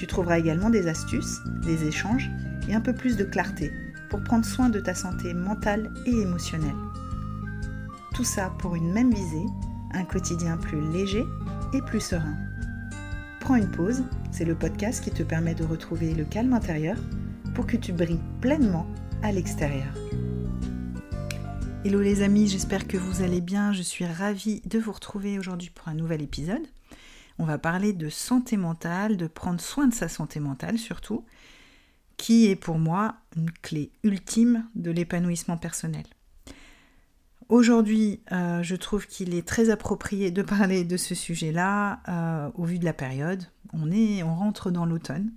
Tu 0.00 0.06
trouveras 0.06 0.38
également 0.38 0.70
des 0.70 0.88
astuces, 0.88 1.40
des 1.62 1.86
échanges 1.86 2.30
et 2.70 2.74
un 2.74 2.80
peu 2.80 2.94
plus 2.94 3.18
de 3.18 3.24
clarté 3.24 3.70
pour 4.08 4.24
prendre 4.24 4.46
soin 4.46 4.70
de 4.70 4.80
ta 4.80 4.94
santé 4.94 5.34
mentale 5.34 5.92
et 6.06 6.22
émotionnelle. 6.22 6.74
Tout 8.14 8.24
ça 8.24 8.50
pour 8.60 8.76
une 8.76 8.94
même 8.94 9.12
visée, 9.12 9.44
un 9.92 10.04
quotidien 10.04 10.56
plus 10.56 10.80
léger 10.90 11.22
et 11.74 11.82
plus 11.82 12.00
serein. 12.00 12.34
Prends 13.40 13.56
une 13.56 13.70
pause, 13.70 14.02
c'est 14.30 14.46
le 14.46 14.54
podcast 14.54 15.04
qui 15.04 15.10
te 15.10 15.22
permet 15.22 15.54
de 15.54 15.64
retrouver 15.64 16.14
le 16.14 16.24
calme 16.24 16.54
intérieur 16.54 16.96
pour 17.54 17.66
que 17.66 17.76
tu 17.76 17.92
brilles 17.92 18.22
pleinement 18.40 18.86
à 19.22 19.32
l'extérieur. 19.32 19.92
Hello 21.84 22.00
les 22.00 22.22
amis, 22.22 22.48
j'espère 22.48 22.88
que 22.88 22.96
vous 22.96 23.22
allez 23.22 23.42
bien. 23.42 23.74
Je 23.74 23.82
suis 23.82 24.06
ravie 24.06 24.62
de 24.64 24.78
vous 24.78 24.92
retrouver 24.92 25.38
aujourd'hui 25.38 25.68
pour 25.68 25.88
un 25.88 25.94
nouvel 25.94 26.22
épisode. 26.22 26.66
On 27.38 27.44
va 27.44 27.58
parler 27.58 27.92
de 27.92 28.08
santé 28.08 28.56
mentale, 28.56 29.16
de 29.16 29.26
prendre 29.26 29.60
soin 29.60 29.86
de 29.86 29.94
sa 29.94 30.08
santé 30.08 30.40
mentale 30.40 30.78
surtout, 30.78 31.24
qui 32.16 32.48
est 32.48 32.56
pour 32.56 32.78
moi 32.78 33.16
une 33.36 33.50
clé 33.50 33.90
ultime 34.02 34.66
de 34.74 34.90
l'épanouissement 34.90 35.56
personnel. 35.56 36.04
Aujourd'hui, 37.48 38.20
euh, 38.30 38.62
je 38.62 38.76
trouve 38.76 39.08
qu'il 39.08 39.34
est 39.34 39.46
très 39.46 39.70
approprié 39.70 40.30
de 40.30 40.42
parler 40.42 40.84
de 40.84 40.96
ce 40.96 41.16
sujet-là 41.16 42.00
euh, 42.08 42.50
au 42.54 42.64
vu 42.64 42.78
de 42.78 42.84
la 42.84 42.92
période. 42.92 43.42
On, 43.72 43.90
est, 43.90 44.22
on 44.22 44.36
rentre 44.36 44.70
dans 44.70 44.86
l'automne. 44.86 45.32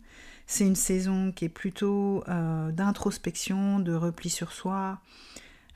C'est 0.45 0.67
une 0.67 0.75
saison 0.75 1.31
qui 1.31 1.45
est 1.45 1.49
plutôt 1.49 2.23
euh, 2.27 2.71
d'introspection, 2.71 3.79
de 3.79 3.93
repli 3.93 4.29
sur 4.29 4.51
soi, 4.51 4.99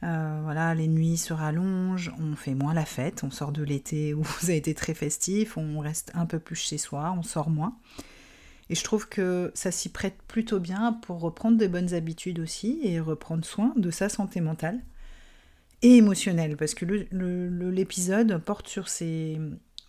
euh, 0.03 0.40
voilà, 0.44 0.76
les 0.76 0.88
nuits 0.88 1.17
se 1.17 1.34
rallongent, 1.34 2.14
on 2.20 2.36
fait 2.36 2.53
moins 2.53 2.73
la 2.73 2.86
fête, 2.86 3.23
on 3.23 3.31
sort 3.31 3.52
de 3.52 3.64
l'été 3.64 4.14
où 4.14 4.23
ça 4.42 4.52
a 4.52 4.56
été 4.56 4.73
très 4.73 4.94
festif, 4.94 5.58
on 5.58 5.80
reste 5.80 6.12
un 6.14 6.26
peu 6.26 6.40
plus 6.40 6.56
chez 6.56 6.78
soi, 6.78 7.14
on 7.17 7.23
sort 7.23 7.50
moins. 7.50 7.78
Et 8.70 8.75
je 8.75 8.84
trouve 8.84 9.08
que 9.08 9.52
ça 9.56 9.72
s'y 9.72 9.90
prête 9.90 10.18
plutôt 10.28 10.59
bien 10.59 10.94
pour 10.94 11.20
reprendre 11.20 11.58
des 11.58 11.70
bonnes 11.70 11.94
habitudes 11.94 12.40
aussi 12.40 12.80
et 12.84 13.00
reprendre 13.00 13.45
soin 13.45 13.73
de 13.78 13.90
sa 13.92 14.09
santé 14.09 14.42
mentale 14.42 14.81
et 15.81 15.95
émotionnelle, 15.98 16.58
parce 16.58 16.73
que 16.73 16.86
l'épisode 16.86 18.38
porte 18.40 18.68
sur 18.68 18.90
ces 18.90 19.40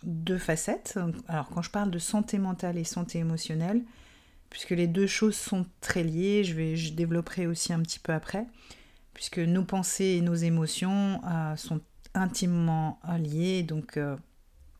deux 0.03 0.37
facettes. 0.37 0.97
Alors 1.27 1.49
quand 1.49 1.61
je 1.61 1.71
parle 1.71 1.91
de 1.91 1.99
santé 1.99 2.37
mentale 2.37 2.77
et 2.77 2.83
santé 2.83 3.19
émotionnelle, 3.19 3.83
puisque 4.49 4.71
les 4.71 4.87
deux 4.87 5.07
choses 5.07 5.35
sont 5.35 5.65
très 5.81 6.03
liées, 6.03 6.43
je, 6.43 6.53
vais, 6.53 6.75
je 6.75 6.93
développerai 6.93 7.47
aussi 7.47 7.73
un 7.73 7.81
petit 7.81 7.99
peu 7.99 8.13
après 8.13 8.47
puisque 9.13 9.39
nos 9.39 9.63
pensées 9.63 10.15
et 10.17 10.21
nos 10.21 10.35
émotions 10.35 11.21
euh, 11.25 11.55
sont 11.55 11.81
intimement 12.13 12.99
liées, 13.19 13.63
donc 13.63 13.97
euh, 13.97 14.15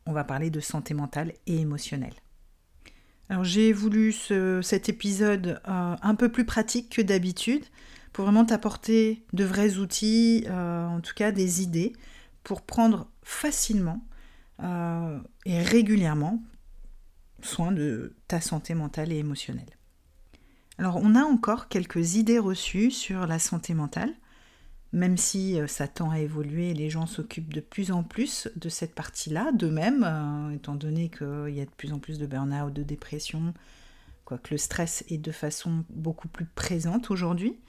on 0.06 0.14
va 0.14 0.24
parler 0.24 0.50
de 0.50 0.60
santé 0.60 0.94
mentale 0.94 1.34
et 1.46 1.60
émotionnelle. 1.60 2.16
Alors 3.30 3.44
j'ai 3.44 3.74
voulu 3.74 4.12
cet 4.12 4.90
épisode 4.90 5.62
euh, 5.68 5.96
un 6.02 6.16
peu 6.16 6.32
plus 6.32 6.46
pratique 6.46 6.90
que 6.96 7.02
d'habitude 7.02 7.64
pour 8.12 8.26
vraiment 8.26 8.46
t'apporter 8.46 9.24
de 9.34 9.44
vrais 9.44 9.78
outils, 9.78 10.46
en 10.50 11.00
tout 11.00 11.14
cas 11.14 11.32
des 11.32 11.62
idées, 11.62 11.94
pour 12.44 12.64
prendre 12.64 13.12
facilement 13.22 14.04
et 15.46 15.62
régulièrement 15.62 16.42
soin 17.44 17.72
de 17.72 18.16
ta 18.28 18.42
santé 18.42 18.74
mentale 18.74 19.12
et 19.12 19.18
émotionnelle. 19.18 19.79
Alors 20.80 21.00
on 21.04 21.14
a 21.14 21.22
encore 21.22 21.68
quelques 21.68 22.16
idées 22.16 22.40
reçues 22.40 22.90
sur 22.90 23.28
la 23.28 23.38
santé 23.38 23.76
mentale 23.76 24.16
même 24.92 25.18
si 25.18 25.60
euh, 25.60 25.68
ça 25.68 25.88
tend 25.88 26.10
à 26.10 26.20
évoluer, 26.20 26.74
les 26.74 26.90
gens 26.90 27.06
s'occupent 27.06 27.54
de 27.54 27.62
plus 27.62 27.92
en 27.92 28.04
plus 28.04 28.50
de 28.56 28.70
cette 28.70 28.96
partie-là, 28.96 29.52
d'eux-mêmes, 29.52 30.04
euh, 30.04 30.56
étant 30.56 30.76
donné 30.76 31.10
qu'il 31.10 31.54
y 31.54 31.62
a 31.62 31.66
de 31.66 31.72
plus 31.78 31.94
en 31.94 32.00
plus 32.00 32.18
de 32.18 32.26
burn-out, 32.26 32.74
de 32.74 32.84
dépression, 32.84 33.54
quoique 34.26 34.50
le 34.52 34.58
stress 34.58 35.04
est 35.10 35.18
de 35.18 35.32
façon 35.32 35.84
beaucoup 35.90 36.28
plus 36.28 36.46
présente 36.46 37.12
aujourd'hui. 37.12 37.60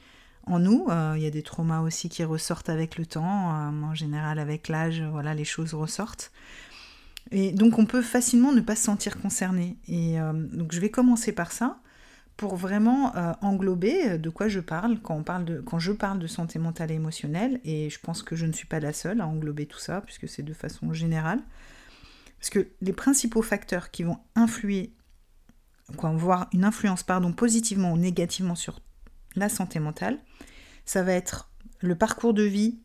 En 0.46 0.58
nous, 0.58 0.86
euh, 0.88 1.14
il 1.16 1.22
y 1.22 1.26
a 1.26 1.30
des 1.30 1.42
traumas 1.42 1.80
aussi 1.80 2.08
qui 2.08 2.24
ressortent 2.24 2.70
avec 2.70 2.96
le 2.96 3.04
temps, 3.04 3.22
en 3.22 3.94
général 3.94 4.38
avec 4.38 4.68
l'âge, 4.68 5.02
voilà, 5.02 5.34
les 5.34 5.44
choses 5.44 5.74
ressortent. 5.74 6.32
Et 7.30 7.52
donc 7.52 7.78
on 7.78 7.84
peut 7.84 8.02
facilement 8.02 8.50
ne 8.52 8.62
pas 8.62 8.74
se 8.74 8.84
sentir 8.84 9.20
concerné. 9.20 9.76
Et 9.86 10.16
donc 10.52 10.72
je 10.72 10.80
vais 10.80 10.90
commencer 10.90 11.32
par 11.32 11.52
ça 11.52 11.78
pour 12.40 12.56
vraiment 12.56 13.14
euh, 13.16 13.34
englober 13.42 14.12
euh, 14.12 14.16
de 14.16 14.30
quoi 14.30 14.48
je 14.48 14.60
parle 14.60 14.98
quand, 15.00 15.14
on 15.14 15.22
parle 15.22 15.44
de, 15.44 15.60
quand 15.60 15.78
je 15.78 15.92
parle 15.92 16.18
de 16.18 16.26
santé 16.26 16.58
mentale 16.58 16.90
et 16.90 16.94
émotionnelle, 16.94 17.60
et 17.64 17.90
je 17.90 18.00
pense 18.00 18.22
que 18.22 18.34
je 18.34 18.46
ne 18.46 18.52
suis 18.52 18.66
pas 18.66 18.80
la 18.80 18.94
seule 18.94 19.20
à 19.20 19.26
englober 19.26 19.66
tout 19.66 19.78
ça, 19.78 20.00
puisque 20.00 20.26
c'est 20.26 20.42
de 20.42 20.54
façon 20.54 20.94
générale. 20.94 21.40
Parce 22.38 22.48
que 22.48 22.68
les 22.80 22.94
principaux 22.94 23.42
facteurs 23.42 23.90
qui 23.90 24.04
vont 24.04 24.16
influer, 24.36 24.94
quoi, 25.98 26.12
voir 26.12 26.48
une 26.54 26.64
influence 26.64 27.02
pardon, 27.02 27.34
positivement 27.34 27.92
ou 27.92 27.98
négativement 27.98 28.54
sur 28.54 28.80
la 29.36 29.50
santé 29.50 29.78
mentale, 29.78 30.18
ça 30.86 31.02
va 31.02 31.12
être 31.12 31.50
le 31.80 31.94
parcours 31.94 32.32
de 32.32 32.44
vie 32.44 32.78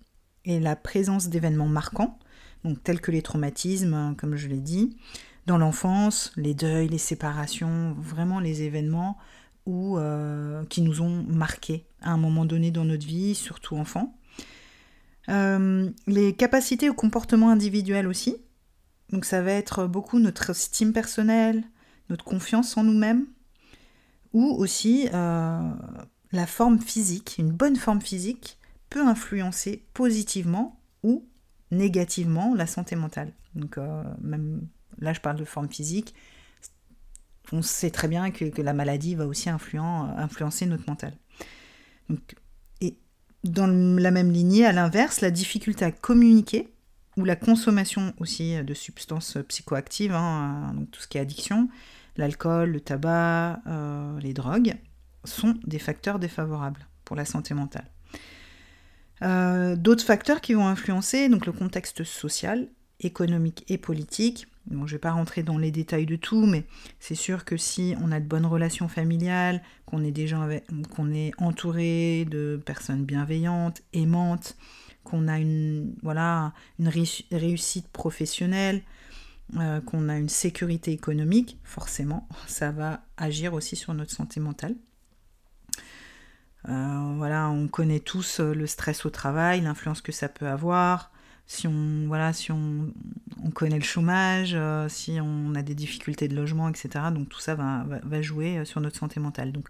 et 0.44 0.60
la 0.60 0.76
présence 0.76 1.30
d'événements 1.30 1.70
marquants, 1.70 2.20
donc 2.66 2.84
tels 2.84 3.00
que 3.00 3.12
les 3.12 3.22
traumatismes, 3.22 3.94
hein, 3.94 4.16
comme 4.18 4.36
je 4.36 4.50
l'ai 4.50 4.60
dit, 4.60 4.98
dans 5.46 5.58
l'enfance, 5.58 6.34
les 6.36 6.54
deuils, 6.54 6.90
les 6.90 6.98
séparations, 6.98 7.96
vraiment 7.98 8.42
les 8.42 8.64
événements 8.64 9.18
ou 9.66 9.98
euh, 9.98 10.64
qui 10.66 10.82
nous 10.82 11.02
ont 11.02 11.24
marqués 11.24 11.86
à 12.02 12.12
un 12.12 12.18
moment 12.18 12.46
donné 12.46 12.72
dans 12.72 12.86
notre 12.86 13.06
vie, 13.06 13.36
surtout 13.36 13.76
enfant. 13.76 14.16
Euh, 15.30 15.90
les 16.06 16.36
capacités 16.36 16.90
au 16.90 16.94
comportement 16.94 17.50
individuel 17.50 18.08
aussi. 18.08 18.38
Donc 19.12 19.26
ça 19.26 19.42
va 19.42 19.52
être 19.52 19.88
beaucoup 19.88 20.20
notre 20.20 20.52
estime 20.52 20.94
personnelle, 20.94 21.64
notre 22.10 22.24
confiance 22.24 22.78
en 22.78 22.84
nous-mêmes, 22.84 23.26
ou 24.34 24.52
aussi 24.52 25.10
euh, 25.14 25.72
la 26.32 26.46
forme 26.46 26.80
physique. 26.80 27.36
Une 27.40 27.52
bonne 27.52 27.76
forme 27.76 28.02
physique 28.02 28.60
peut 28.90 29.06
influencer 29.06 29.84
positivement 29.94 30.80
ou 31.02 31.28
négativement 31.72 32.54
la 32.54 32.68
santé 32.68 32.96
mentale. 32.96 33.34
Donc 33.56 33.78
là 33.78 35.14
je 35.14 35.20
parle 35.22 35.38
de 35.38 35.46
forme 35.46 35.70
physique, 35.70 36.14
on 37.52 37.62
sait 37.62 37.92
très 37.92 38.08
bien 38.08 38.32
que, 38.32 38.62
la 38.62 38.74
maladie 38.74 39.16
va 39.16 39.26
aussi 39.28 39.50
influencer 39.50 40.66
notre 40.66 40.88
mental. 40.88 41.14
et 42.82 42.98
dans 43.44 43.68
la 43.68 44.12
même 44.12 44.32
lignée, 44.32 44.66
à 44.66 44.72
l'inverse, 44.72 45.22
la 45.22 45.32
difficulté 45.32 45.86
à 45.86 45.92
communiquer 45.92 46.70
ou 47.18 47.24
la 47.24 47.36
consommation 47.36 48.14
aussi 48.20 48.62
de 48.64 48.74
substances 48.74 49.38
psychoactives, 49.48 50.14
hein, 50.14 50.76
tout 50.92 51.02
ce 51.02 51.08
qui 51.08 51.18
est 51.18 51.22
addiction, 51.22 51.70
l'alcool, 52.18 52.72
le 52.72 52.80
tabac, 52.82 53.62
euh, 53.68 54.20
les 54.20 54.34
drogues, 54.34 54.76
sont 55.24 55.56
des 55.66 55.80
facteurs 55.80 56.20
défavorables 56.20 56.88
pour 57.04 57.16
la 57.16 57.26
santé 57.26 57.54
mentale. 57.54 57.90
Euh, 59.22 59.76
d'autres 59.76 60.04
facteurs 60.04 60.42
qui 60.42 60.54
vont 60.54 60.68
influencer 60.68 61.30
donc 61.30 61.46
le 61.46 61.52
contexte 61.54 62.04
social, 62.04 62.68
économique 63.00 63.66
et 63.68 63.78
politique, 63.78 64.48
je 64.70 64.76
ne 64.76 64.86
vais 64.86 64.98
pas 64.98 65.12
rentrer 65.12 65.44
dans 65.44 65.58
les 65.58 65.72
détails 65.72 66.06
de 66.06 66.16
tout, 66.16 66.46
mais 66.46 66.66
c'est 67.00 67.16
sûr 67.16 67.46
que 67.46 67.58
si 67.58 67.96
on 68.02 68.12
a 68.12 68.20
de 68.20 68.26
bonnes 68.26 68.46
relations 68.46 68.88
familiales, 68.88 69.62
qu'on 69.86 70.04
est 70.04 70.18
est 70.18 71.32
entouré 71.38 72.26
de 72.26 72.62
personnes 72.66 73.06
bienveillantes, 73.06 73.82
aimantes, 73.94 74.58
qu'on 75.04 75.28
a 75.28 75.38
une, 75.38 75.96
voilà, 76.02 76.54
une 76.80 76.90
réussite 76.90 77.88
professionnelle, 77.90 78.82
euh, 79.58 79.80
qu'on 79.82 80.10
a 80.10 80.18
une 80.18 80.30
sécurité 80.30 80.92
économique, 80.92 81.60
forcément, 81.64 82.28
ça 82.48 82.72
va 82.72 83.06
agir 83.18 83.54
aussi 83.54 83.76
sur 83.76 83.94
notre 83.94 84.12
santé 84.12 84.40
mentale. 84.40 84.76
Euh, 86.68 87.14
voilà, 87.18 87.50
on 87.50 87.68
connaît 87.68 88.00
tous 88.00 88.40
le 88.40 88.66
stress 88.66 89.06
au 89.06 89.12
travail, 89.12 89.62
l'influence 89.62 90.02
que 90.02 90.12
ça 90.12 90.28
peut 90.28 90.48
avoir, 90.48 91.12
si 91.48 91.68
on, 91.68 92.08
voilà, 92.08 92.34
si 92.34 92.52
on, 92.52 92.92
connaît 93.54 93.78
le 93.78 93.84
chômage, 93.84 94.54
euh, 94.56 94.90
si 94.90 95.20
on 95.22 95.54
a 95.56 95.62
des 95.62 95.76
difficultés 95.76 96.28
de 96.28 96.36
logement, 96.36 96.68
etc. 96.68 97.06
Donc 97.14 97.30
tout 97.30 97.40
ça 97.40 97.54
va, 97.56 97.86
va, 98.04 98.22
jouer 98.22 98.58
euh, 98.58 98.66
sur 98.66 98.82
notre 98.82 98.98
santé 98.98 99.20
mentale. 99.20 99.52
Donc 99.52 99.70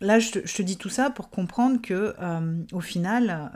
là, 0.00 0.18
je 0.18 0.30
te, 0.30 0.62
dis 0.62 0.76
tout 0.76 0.90
ça 0.90 1.08
pour 1.08 1.30
comprendre 1.30 1.80
que 1.80 2.14
euh, 2.20 2.62
au 2.72 2.80
final, 2.80 3.50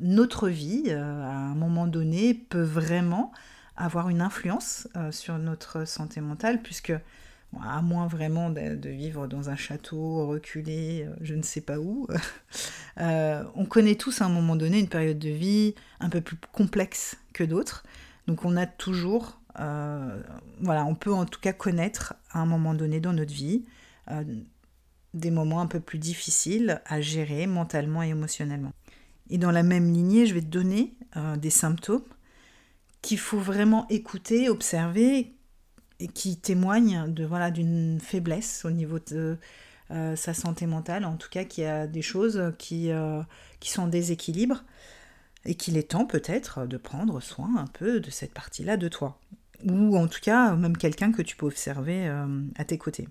notre 0.00 0.48
vie, 0.48 0.90
à 0.90 1.02
un 1.04 1.54
moment 1.54 1.86
donné, 1.86 2.34
peut 2.34 2.62
vraiment 2.62 3.32
avoir 3.76 4.08
une 4.08 4.20
influence 4.20 4.88
sur 5.10 5.38
notre 5.38 5.86
santé 5.86 6.20
mentale, 6.20 6.62
puisque 6.62 6.92
à 7.60 7.82
moins 7.82 8.06
vraiment 8.06 8.50
de, 8.50 8.88
vivre 8.88 9.26
dans 9.26 9.50
un 9.50 9.56
château 9.56 10.26
reculé, 10.26 11.04
euh, 11.06 11.14
je 11.20 11.34
ne 11.34 11.42
sais 11.42 11.60
pas 11.60 11.78
où. 11.78 12.06
Euh, 13.00 13.44
on 13.54 13.64
connaît 13.64 13.94
tous 13.94 14.20
à 14.20 14.26
un 14.26 14.28
moment 14.28 14.54
donné 14.54 14.78
une 14.78 14.90
période 14.90 15.18
de 15.18 15.30
vie 15.30 15.74
un 15.98 16.10
peu 16.10 16.20
plus 16.20 16.36
complexe 16.52 17.16
que 17.32 17.42
d'autres. 17.42 17.84
Donc 18.26 18.44
on 18.44 18.54
a 18.54 18.66
toujours, 18.66 19.40
euh, 19.58 20.22
voilà, 20.60 20.84
on 20.84 20.94
peut 20.94 21.10
en 21.10 21.24
tout 21.24 21.40
cas 21.40 21.54
connaître 21.54 22.12
à 22.32 22.40
un 22.40 22.44
moment 22.44 22.74
donné 22.74 23.00
dans 23.00 23.14
notre 23.14 23.32
vie 23.32 23.64
des 25.14 25.30
moments 25.30 25.62
un 25.62 25.66
peu 25.66 25.80
plus 25.80 25.98
difficiles 25.98 26.82
à 26.84 27.00
gérer 27.00 27.46
mentalement 27.46 28.02
et 28.02 28.08
émotionnellement. 28.08 28.72
Et 29.30 29.38
dans 29.38 29.50
la 29.50 29.62
même 29.62 29.90
lignée, 29.90 30.26
je 30.26 30.34
vais 30.34 30.42
te 30.42 30.46
donner 30.46 30.94
des 31.38 31.48
symptômes 31.48 32.04
qu'il 33.00 33.18
faut 33.18 33.40
vraiment 33.40 33.86
écouter, 33.88 34.50
observer, 34.50 35.32
qui 36.08 36.36
témoigne 36.36 37.12
de 37.12 37.24
voilà 37.24 37.50
d'une 37.50 38.00
faiblesse 38.00 38.64
au 38.64 38.70
niveau 38.70 38.98
de 38.98 39.38
euh, 39.92 40.16
sa 40.16 40.32
santé 40.32 40.66
mentale, 40.66 41.04
en 41.04 41.16
tout 41.16 41.28
cas 41.28 41.44
qui 41.44 41.64
a 41.64 41.86
des 41.86 42.00
choses 42.00 42.40
qui, 42.58 42.90
euh, 42.90 43.20
qui 43.60 43.70
sont 43.70 43.82
en 43.82 43.88
déséquilibre 43.88 44.64
et 45.44 45.54
qu'il 45.54 45.76
est 45.76 45.90
temps 45.90 46.06
peut-être 46.06 46.66
de 46.66 46.76
prendre 46.78 47.20
soin 47.20 47.56
un 47.58 47.66
peu 47.66 48.00
de 48.00 48.08
cette 48.08 48.32
partie-là 48.32 48.78
de 48.78 48.88
toi. 48.88 49.20
Ou 49.64 49.98
en 49.98 50.06
tout 50.06 50.20
cas 50.22 50.54
même 50.56 50.78
quelqu'un 50.78 51.12
que 51.12 51.20
tu 51.20 51.36
peux 51.36 51.44
observer 51.44 52.08
euh, 52.08 52.42
à 52.56 52.64
tes 52.64 52.78
côtés. 52.78 53.06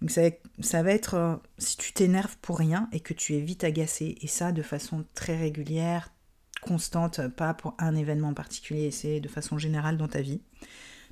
Donc 0.00 0.10
ça, 0.10 0.22
ça 0.60 0.82
va 0.82 0.92
être 0.92 1.42
si 1.58 1.76
tu 1.76 1.92
t'énerves 1.92 2.36
pour 2.40 2.58
rien 2.58 2.88
et 2.92 3.00
que 3.00 3.12
tu 3.12 3.34
es 3.34 3.40
vite 3.40 3.62
agacé, 3.62 4.16
et 4.22 4.26
ça 4.26 4.50
de 4.52 4.62
façon 4.62 5.04
très 5.14 5.36
régulière, 5.36 6.10
constante, 6.62 7.28
pas 7.28 7.52
pour 7.52 7.74
un 7.78 7.94
événement 7.94 8.32
particulier, 8.32 8.90
c'est 8.90 9.20
de 9.20 9.28
façon 9.28 9.58
générale 9.58 9.98
dans 9.98 10.08
ta 10.08 10.22
vie 10.22 10.40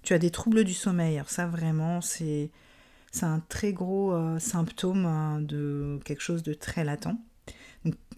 tu 0.03 0.15
as 0.15 0.19
des 0.19 0.31
troubles 0.31 0.65
du 0.65 0.75
sommeil. 0.75 1.17
Alors 1.17 1.31
ça 1.31 1.47
vraiment, 1.47 2.01
c'est 2.01 2.51
un 3.23 3.41
très 3.49 3.73
gros 3.73 4.13
euh, 4.13 4.39
symptôme 4.39 5.07
hein, 5.07 5.41
de 5.41 6.01
quelque 6.05 6.23
chose 6.23 6.43
de 6.43 6.55
très 6.55 6.85
latent. 6.85 7.17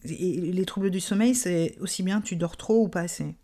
et 0.05 0.53
les 0.53 0.65
troubles 0.65 0.91
du 0.91 1.01
sommeil, 1.01 1.35
c'est 1.35 1.77
aussi 1.81 2.03
bien 2.03 2.21
tu 2.21 2.37
dors 2.37 2.57
trop 2.57 2.85
ou 2.85 2.89
pas 2.89 3.03
assez. 3.03 3.35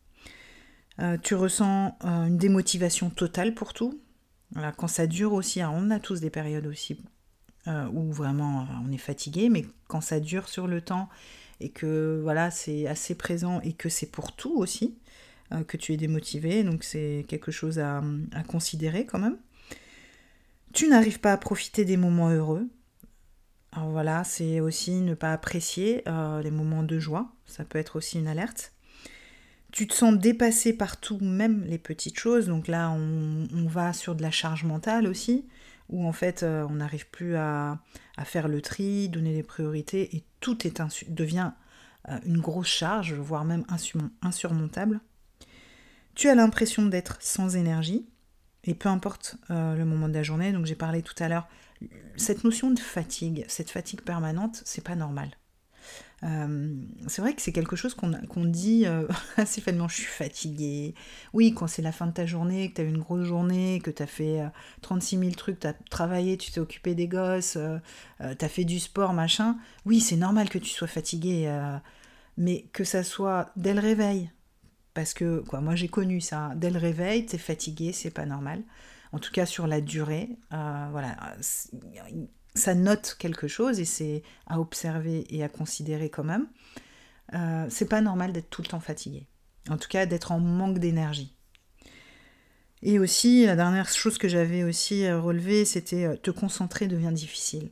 Euh, 0.98 1.16
tu 1.16 1.34
ressens 1.34 1.96
euh, 2.04 2.26
une 2.26 2.36
démotivation 2.36 3.10
totale 3.10 3.54
pour 3.54 3.72
tout. 3.72 4.00
Quand 4.76 4.88
ça 4.88 5.06
dure 5.06 5.32
aussi, 5.32 5.60
hein, 5.60 5.70
on 5.72 5.92
a 5.92 6.00
tous 6.00 6.20
des 6.20 6.30
périodes 6.30 6.66
aussi 6.66 7.00
où 7.92 8.10
vraiment 8.10 8.66
on 8.84 8.90
est 8.90 8.98
fatigué, 8.98 9.48
mais 9.48 9.64
quand 9.86 10.00
ça 10.00 10.18
dure 10.18 10.48
sur 10.48 10.66
le 10.66 10.80
temps 10.80 11.08
et 11.60 11.68
que 11.68 12.18
voilà 12.20 12.50
c'est 12.50 12.88
assez 12.88 13.14
présent 13.14 13.60
et 13.60 13.74
que 13.74 13.88
c'est 13.88 14.10
pour 14.10 14.34
tout 14.34 14.56
aussi, 14.56 14.98
euh, 15.52 15.64
que 15.64 15.76
tu 15.76 15.92
es 15.92 15.96
démotivé, 15.96 16.62
donc 16.62 16.84
c'est 16.84 17.24
quelque 17.26 17.50
chose 17.50 17.80
à, 17.80 18.02
considérer 18.46 19.04
quand 19.04 19.18
même. 19.18 19.36
Tu 20.72 20.88
n'arrives 20.88 21.18
pas 21.18 21.32
à 21.32 21.36
profiter 21.36 21.84
des 21.84 21.96
moments 21.96 22.30
heureux. 22.30 22.68
Alors 23.72 23.90
voilà, 23.90 24.22
c'est 24.22 24.60
aussi 24.60 25.00
ne 25.00 25.14
pas 25.14 25.32
apprécier 25.32 26.02
euh, 26.08 26.40
les 26.40 26.52
moments 26.52 26.84
de 26.84 26.98
joie, 27.00 27.32
ça 27.46 27.64
peut 27.64 27.78
être 27.78 27.96
aussi 27.96 28.18
une 28.18 28.28
alerte. 28.28 28.72
Tu 29.72 29.86
te 29.88 29.94
sens 29.94 30.16
dépassé 30.16 30.72
par 30.72 31.00
tout, 31.00 31.18
même 31.20 31.64
les 31.64 31.78
petites 31.78 32.18
choses, 32.18 32.46
donc 32.46 32.68
là 32.68 32.90
on, 32.90 33.66
va 33.66 33.92
sur 33.92 34.14
de 34.14 34.22
la 34.22 34.30
charge 34.30 34.64
mentale 34.64 35.06
aussi, 35.06 35.46
où 35.88 36.06
en 36.06 36.12
fait 36.12 36.42
euh, 36.42 36.66
on 36.68 36.74
n'arrive 36.74 37.08
plus 37.10 37.36
à, 37.36 37.80
faire 38.24 38.46
le 38.46 38.60
tri, 38.62 39.08
donner 39.08 39.34
des 39.34 39.42
priorités, 39.42 40.14
et 40.14 40.24
tout 40.40 40.66
est 40.66 40.80
devient 41.08 41.52
une 42.24 42.40
grosse 42.40 42.68
charge, 42.68 43.14
voire 43.14 43.44
même 43.44 43.64
insurmontable. 44.22 45.00
Tu 46.14 46.28
as 46.28 46.34
l'impression 46.34 46.86
d'être 46.86 47.16
sans 47.20 47.56
énergie, 47.56 48.06
et 48.64 48.74
peu 48.74 48.88
importe 48.88 49.36
euh, 49.50 49.74
le 49.74 49.84
moment 49.84 50.08
de 50.08 50.14
la 50.14 50.22
journée, 50.22 50.52
donc 50.52 50.66
j'ai 50.66 50.74
parlé 50.74 51.02
tout 51.02 51.14
à 51.18 51.28
l'heure, 51.28 51.48
cette 52.16 52.44
notion 52.44 52.70
de 52.70 52.78
fatigue, 52.78 53.44
cette 53.48 53.70
fatigue 53.70 54.02
permanente, 54.02 54.62
c'est 54.64 54.84
pas 54.84 54.96
normal. 54.96 55.30
Euh, 56.22 56.74
c'est 57.06 57.22
vrai 57.22 57.32
que 57.32 57.40
c'est 57.40 57.52
quelque 57.52 57.76
chose 57.76 57.94
qu'on 57.94 58.44
dit 58.44 58.84
euh, 58.84 59.08
assez 59.38 59.62
facilement, 59.62 59.88
je 59.88 59.94
suis 59.94 60.04
fatiguée. 60.04 60.94
Oui, 61.32 61.54
quand 61.54 61.66
c'est 61.66 61.80
la 61.80 61.92
fin 61.92 62.06
de 62.06 62.12
ta 62.12 62.26
journée, 62.26 62.68
que 62.68 62.74
tu 62.74 62.80
as 62.82 62.84
eu 62.84 62.88
une 62.88 62.98
grosse 62.98 63.24
journée, 63.24 63.80
que 63.82 63.90
tu 63.90 64.02
as 64.02 64.06
fait 64.06 64.42
36 64.82 65.18
000 65.18 65.30
trucs, 65.30 65.60
tu 65.60 65.66
as 65.66 65.72
travaillé, 65.72 66.36
tu 66.36 66.50
t'es 66.50 66.60
occupé 66.60 66.94
des 66.94 67.08
gosses, 67.08 67.56
tu 68.18 68.44
as 68.44 68.48
fait 68.48 68.64
du 68.64 68.78
sport, 68.78 69.14
machin. 69.14 69.56
Oui, 69.86 70.00
c'est 70.00 70.16
normal 70.16 70.50
que 70.50 70.58
tu 70.58 70.68
sois 70.68 70.88
fatiguée. 70.88 71.50
mais 72.36 72.66
que 72.74 72.84
ça 72.84 73.02
soit 73.02 73.50
dès 73.56 73.72
le 73.72 73.80
réveil, 73.80 74.30
parce 74.94 75.14
que, 75.14 75.40
quoi, 75.40 75.60
moi 75.60 75.74
j'ai 75.76 75.88
connu 75.88 76.20
ça. 76.20 76.52
Dès 76.56 76.70
le 76.70 76.78
réveil, 76.78 77.26
t'es 77.26 77.38
fatigué, 77.38 77.92
c'est 77.92 78.10
pas 78.10 78.26
normal. 78.26 78.62
En 79.12 79.18
tout 79.18 79.32
cas, 79.32 79.46
sur 79.46 79.66
la 79.66 79.80
durée, 79.80 80.30
euh, 80.52 80.88
voilà, 80.90 81.16
ça 82.54 82.74
note 82.74 83.16
quelque 83.18 83.48
chose 83.48 83.80
et 83.80 83.84
c'est 83.84 84.22
à 84.46 84.60
observer 84.60 85.26
et 85.34 85.42
à 85.42 85.48
considérer 85.48 86.10
quand 86.10 86.24
même. 86.24 86.46
Euh, 87.34 87.66
c'est 87.70 87.88
pas 87.88 88.00
normal 88.00 88.32
d'être 88.32 88.50
tout 88.50 88.62
le 88.62 88.68
temps 88.68 88.80
fatigué. 88.80 89.26
En 89.68 89.76
tout 89.76 89.88
cas, 89.88 90.06
d'être 90.06 90.32
en 90.32 90.40
manque 90.40 90.78
d'énergie. 90.78 91.36
Et 92.82 92.98
aussi, 92.98 93.44
la 93.44 93.56
dernière 93.56 93.88
chose 93.88 94.16
que 94.16 94.28
j'avais 94.28 94.64
aussi 94.64 95.10
relevée, 95.10 95.64
c'était 95.64 96.16
te 96.16 96.30
concentrer 96.30 96.86
devient 96.86 97.12
difficile. 97.12 97.68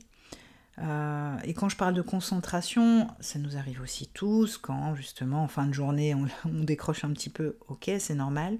Euh, 0.81 1.37
et 1.43 1.53
quand 1.53 1.69
je 1.69 1.75
parle 1.75 1.93
de 1.93 2.01
concentration, 2.01 3.07
ça 3.19 3.39
nous 3.39 3.57
arrive 3.57 3.81
aussi 3.81 4.07
tous 4.07 4.57
quand 4.57 4.95
justement 4.95 5.43
en 5.43 5.47
fin 5.47 5.65
de 5.65 5.73
journée 5.73 6.15
on, 6.45 6.63
décroche 6.63 7.03
un 7.03 7.11
petit 7.11 7.29
peu, 7.29 7.57
ok 7.67 7.91
c'est 7.99 8.15
normal, 8.15 8.57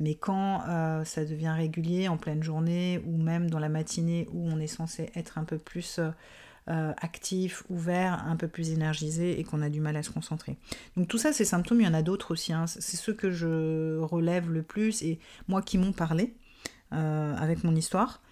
mais 0.00 0.14
quand 0.14 0.62
euh, 0.68 1.04
ça 1.04 1.24
devient 1.24 1.54
régulier 1.56 2.08
en 2.08 2.16
pleine 2.16 2.42
journée 2.42 3.02
ou 3.06 3.16
même 3.16 3.48
dans 3.48 3.58
la 3.58 3.68
matinée 3.68 4.28
où 4.32 4.46
on 4.46 4.58
est 4.58 4.66
censé 4.66 5.10
être 5.14 5.38
un 5.38 5.44
peu 5.44 5.56
plus 5.56 6.00
euh, 6.68 6.92
actif, 7.00 7.64
ouvert, 7.70 8.24
un 8.26 8.36
peu 8.36 8.48
plus 8.48 8.70
énergisé 8.70 9.38
et 9.40 9.44
qu'on 9.44 9.62
a 9.62 9.70
du 9.70 9.80
mal 9.80 9.96
à 9.96 10.02
se 10.02 10.10
concentrer. 10.10 10.58
Donc 10.96 11.08
tout 11.08 11.18
ça 11.18 11.32
ces 11.32 11.46
symptômes, 11.46 11.80
il 11.80 11.84
y 11.84 11.88
en 11.88 11.94
a 11.94 12.02
d'autres 12.02 12.32
aussi, 12.32 12.52
hein. 12.52 12.66
c'est 12.66 12.96
ceux 12.96 13.14
que 13.14 13.30
je 13.30 13.98
relève 14.00 14.50
le 14.50 14.62
plus 14.62 15.02
et 15.02 15.18
moi 15.48 15.62
qui 15.62 15.78
m'ont 15.78 15.92
parlé 15.92 16.34
avec 16.90 17.64
mon 17.64 17.74
histoire, 17.74 18.22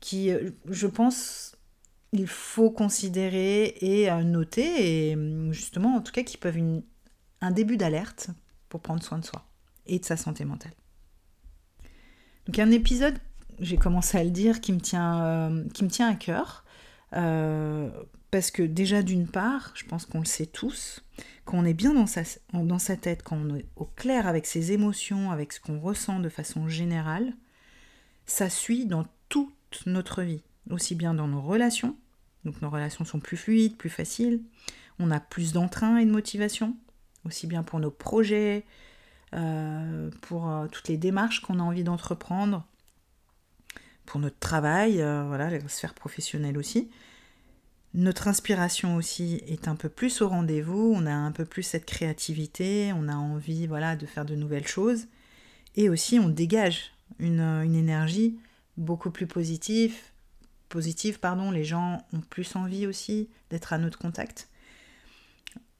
qui 0.00 0.30
je 0.68 0.86
pense 0.86 1.51
il 2.12 2.26
faut 2.26 2.70
considérer 2.70 3.74
et 3.80 4.10
euh, 4.10 4.22
noter, 4.22 5.10
et 5.10 5.14
hum, 5.14 5.52
justement, 5.52 5.96
en 5.96 6.00
tout 6.00 6.12
cas, 6.12 6.22
qui 6.22 6.36
peuvent 6.36 6.58
une, 6.58 6.82
un 7.40 7.50
début 7.50 7.76
d'alerte 7.76 8.28
pour 8.68 8.80
prendre 8.80 9.02
soin 9.02 9.18
de 9.18 9.24
soi 9.24 9.44
et 9.86 9.98
de 9.98 10.04
sa 10.04 10.16
santé 10.16 10.44
mentale. 10.44 10.72
Donc 12.46 12.58
un 12.58 12.70
épisode, 12.70 13.18
j'ai 13.60 13.76
commencé 13.76 14.18
à 14.18 14.24
le 14.24 14.30
dire, 14.30 14.60
qui 14.60 14.72
me 14.72 14.80
tient, 14.80 15.24
euh, 15.24 15.64
à 16.00 16.14
cœur, 16.14 16.64
euh, 17.14 17.90
parce 18.30 18.50
que 18.50 18.62
déjà 18.62 19.02
d'une 19.02 19.26
part, 19.26 19.72
je 19.74 19.84
pense 19.84 20.06
qu'on 20.06 20.20
le 20.20 20.24
sait 20.24 20.46
tous, 20.46 21.04
quand 21.44 21.58
on 21.58 21.64
est 21.64 21.74
bien 21.74 21.94
dans 21.94 22.06
sa, 22.06 22.22
dans 22.52 22.78
sa 22.78 22.96
tête, 22.96 23.22
quand 23.22 23.36
on 23.36 23.56
est 23.56 23.66
au 23.76 23.84
clair 23.84 24.26
avec 24.26 24.46
ses 24.46 24.72
émotions, 24.72 25.30
avec 25.30 25.52
ce 25.52 25.60
qu'on 25.60 25.80
ressent 25.80 26.20
de 26.20 26.28
façon 26.28 26.68
générale, 26.68 27.34
ça 28.26 28.48
suit 28.48 28.86
dans 28.86 29.04
toute 29.28 29.86
notre 29.86 30.22
vie, 30.22 30.42
aussi 30.70 30.94
bien 30.94 31.14
dans 31.14 31.28
nos 31.28 31.42
relations 31.42 31.96
donc 32.44 32.60
nos 32.62 32.70
relations 32.70 33.04
sont 33.04 33.20
plus 33.20 33.36
fluides, 33.36 33.76
plus 33.76 33.90
faciles. 33.90 34.42
On 34.98 35.10
a 35.10 35.20
plus 35.20 35.52
d'entrain 35.52 35.98
et 35.98 36.04
de 36.04 36.10
motivation, 36.10 36.76
aussi 37.24 37.46
bien 37.46 37.62
pour 37.62 37.80
nos 37.80 37.90
projets, 37.90 38.64
euh, 39.34 40.10
pour 40.22 40.50
euh, 40.50 40.66
toutes 40.66 40.88
les 40.88 40.96
démarches 40.96 41.40
qu'on 41.40 41.58
a 41.58 41.62
envie 41.62 41.84
d'entreprendre, 41.84 42.66
pour 44.04 44.20
notre 44.20 44.38
travail, 44.38 45.00
euh, 45.00 45.24
voilà, 45.26 45.50
la 45.50 45.68
sphère 45.68 45.94
professionnelle 45.94 46.58
aussi. 46.58 46.90
Notre 47.94 48.26
inspiration 48.26 48.96
aussi 48.96 49.42
est 49.46 49.68
un 49.68 49.76
peu 49.76 49.88
plus 49.88 50.22
au 50.22 50.28
rendez-vous, 50.28 50.92
on 50.96 51.06
a 51.06 51.12
un 51.12 51.30
peu 51.30 51.44
plus 51.44 51.62
cette 51.62 51.84
créativité, 51.84 52.92
on 52.94 53.08
a 53.08 53.14
envie 53.14 53.66
voilà, 53.66 53.96
de 53.96 54.06
faire 54.06 54.24
de 54.24 54.34
nouvelles 54.34 54.66
choses. 54.66 55.06
Et 55.76 55.88
aussi 55.88 56.18
on 56.18 56.28
dégage 56.28 56.92
une, 57.18 57.40
une 57.40 57.74
énergie 57.74 58.38
beaucoup 58.76 59.10
plus 59.10 59.26
positive, 59.26 59.94
positive, 60.72 61.20
pardon, 61.20 61.50
les 61.50 61.64
gens 61.64 62.04
ont 62.14 62.20
plus 62.20 62.56
envie 62.56 62.86
aussi 62.86 63.28
d'être 63.50 63.74
à 63.74 63.78
notre 63.78 63.98
contact. 63.98 64.48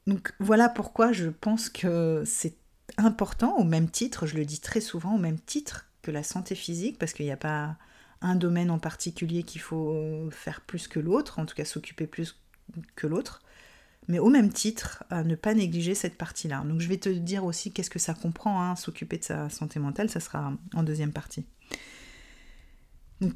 Donc 0.06 0.34
voilà 0.38 0.68
pourquoi 0.68 1.12
je 1.12 1.28
pense 1.28 1.70
que 1.70 2.22
c'est 2.26 2.56
important, 2.98 3.56
au 3.56 3.64
même 3.64 3.88
titre, 3.88 4.26
je 4.26 4.36
le 4.36 4.44
dis 4.44 4.60
très 4.60 4.82
souvent, 4.82 5.14
au 5.14 5.18
même 5.18 5.40
titre 5.40 5.88
que 6.02 6.10
la 6.10 6.22
santé 6.22 6.54
physique, 6.54 6.98
parce 6.98 7.14
qu'il 7.14 7.24
n'y 7.24 7.32
a 7.32 7.38
pas 7.38 7.76
un 8.20 8.36
domaine 8.36 8.70
en 8.70 8.78
particulier 8.78 9.44
qu'il 9.44 9.62
faut 9.62 10.28
faire 10.30 10.60
plus 10.60 10.88
que 10.88 11.00
l'autre, 11.00 11.38
en 11.38 11.46
tout 11.46 11.54
cas 11.54 11.64
s'occuper 11.64 12.06
plus 12.06 12.38
que 12.94 13.06
l'autre, 13.06 13.40
mais 14.08 14.18
au 14.18 14.28
même 14.28 14.52
titre, 14.52 15.04
ne 15.10 15.36
pas 15.36 15.54
négliger 15.54 15.94
cette 15.94 16.18
partie-là. 16.18 16.64
Donc 16.66 16.80
je 16.80 16.88
vais 16.88 16.98
te 16.98 17.08
dire 17.08 17.44
aussi 17.44 17.72
qu'est-ce 17.72 17.90
que 17.90 17.98
ça 17.98 18.12
comprend, 18.12 18.60
hein, 18.62 18.76
s'occuper 18.76 19.16
de 19.16 19.24
sa 19.24 19.48
santé 19.48 19.78
mentale, 19.78 20.10
ça 20.10 20.20
sera 20.20 20.52
en 20.74 20.82
deuxième 20.82 21.12
partie. 21.12 21.46
Donc, 23.20 23.32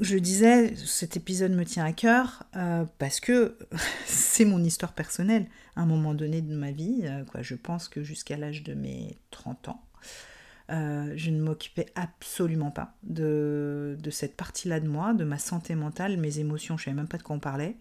je 0.00 0.16
disais, 0.16 0.74
cet 0.76 1.16
épisode 1.16 1.52
me 1.52 1.64
tient 1.64 1.84
à 1.84 1.92
cœur 1.92 2.44
euh, 2.56 2.84
parce 2.98 3.20
que 3.20 3.56
c'est 4.06 4.46
mon 4.46 4.62
histoire 4.64 4.94
personnelle. 4.94 5.46
À 5.76 5.82
un 5.82 5.86
moment 5.86 6.14
donné 6.14 6.40
de 6.40 6.54
ma 6.54 6.72
vie, 6.72 7.02
euh, 7.04 7.24
je 7.42 7.54
pense 7.54 7.88
que 7.88 8.02
jusqu'à 8.02 8.36
l'âge 8.36 8.62
de 8.62 8.74
mes 8.74 9.18
30 9.30 9.68
ans, 9.68 9.84
Euh, 10.70 11.12
je 11.16 11.30
ne 11.30 11.40
m'occupais 11.42 11.86
absolument 11.96 12.70
pas 12.70 12.94
de, 13.02 13.98
cette 14.12 14.36
partie-là 14.36 14.78
de 14.78 14.88
moi, 14.88 15.14
de 15.14 15.24
ma 15.24 15.38
santé 15.38 15.74
mentale, 15.74 16.16
mes 16.16 16.38
émotions, 16.38 16.76
je 16.76 16.82
ne 16.82 16.84
savais 16.86 16.96
même 16.96 17.08
pas 17.08 17.18
de 17.18 17.24
quoi 17.24 17.36
on 17.36 17.40
parlait. 17.40 17.76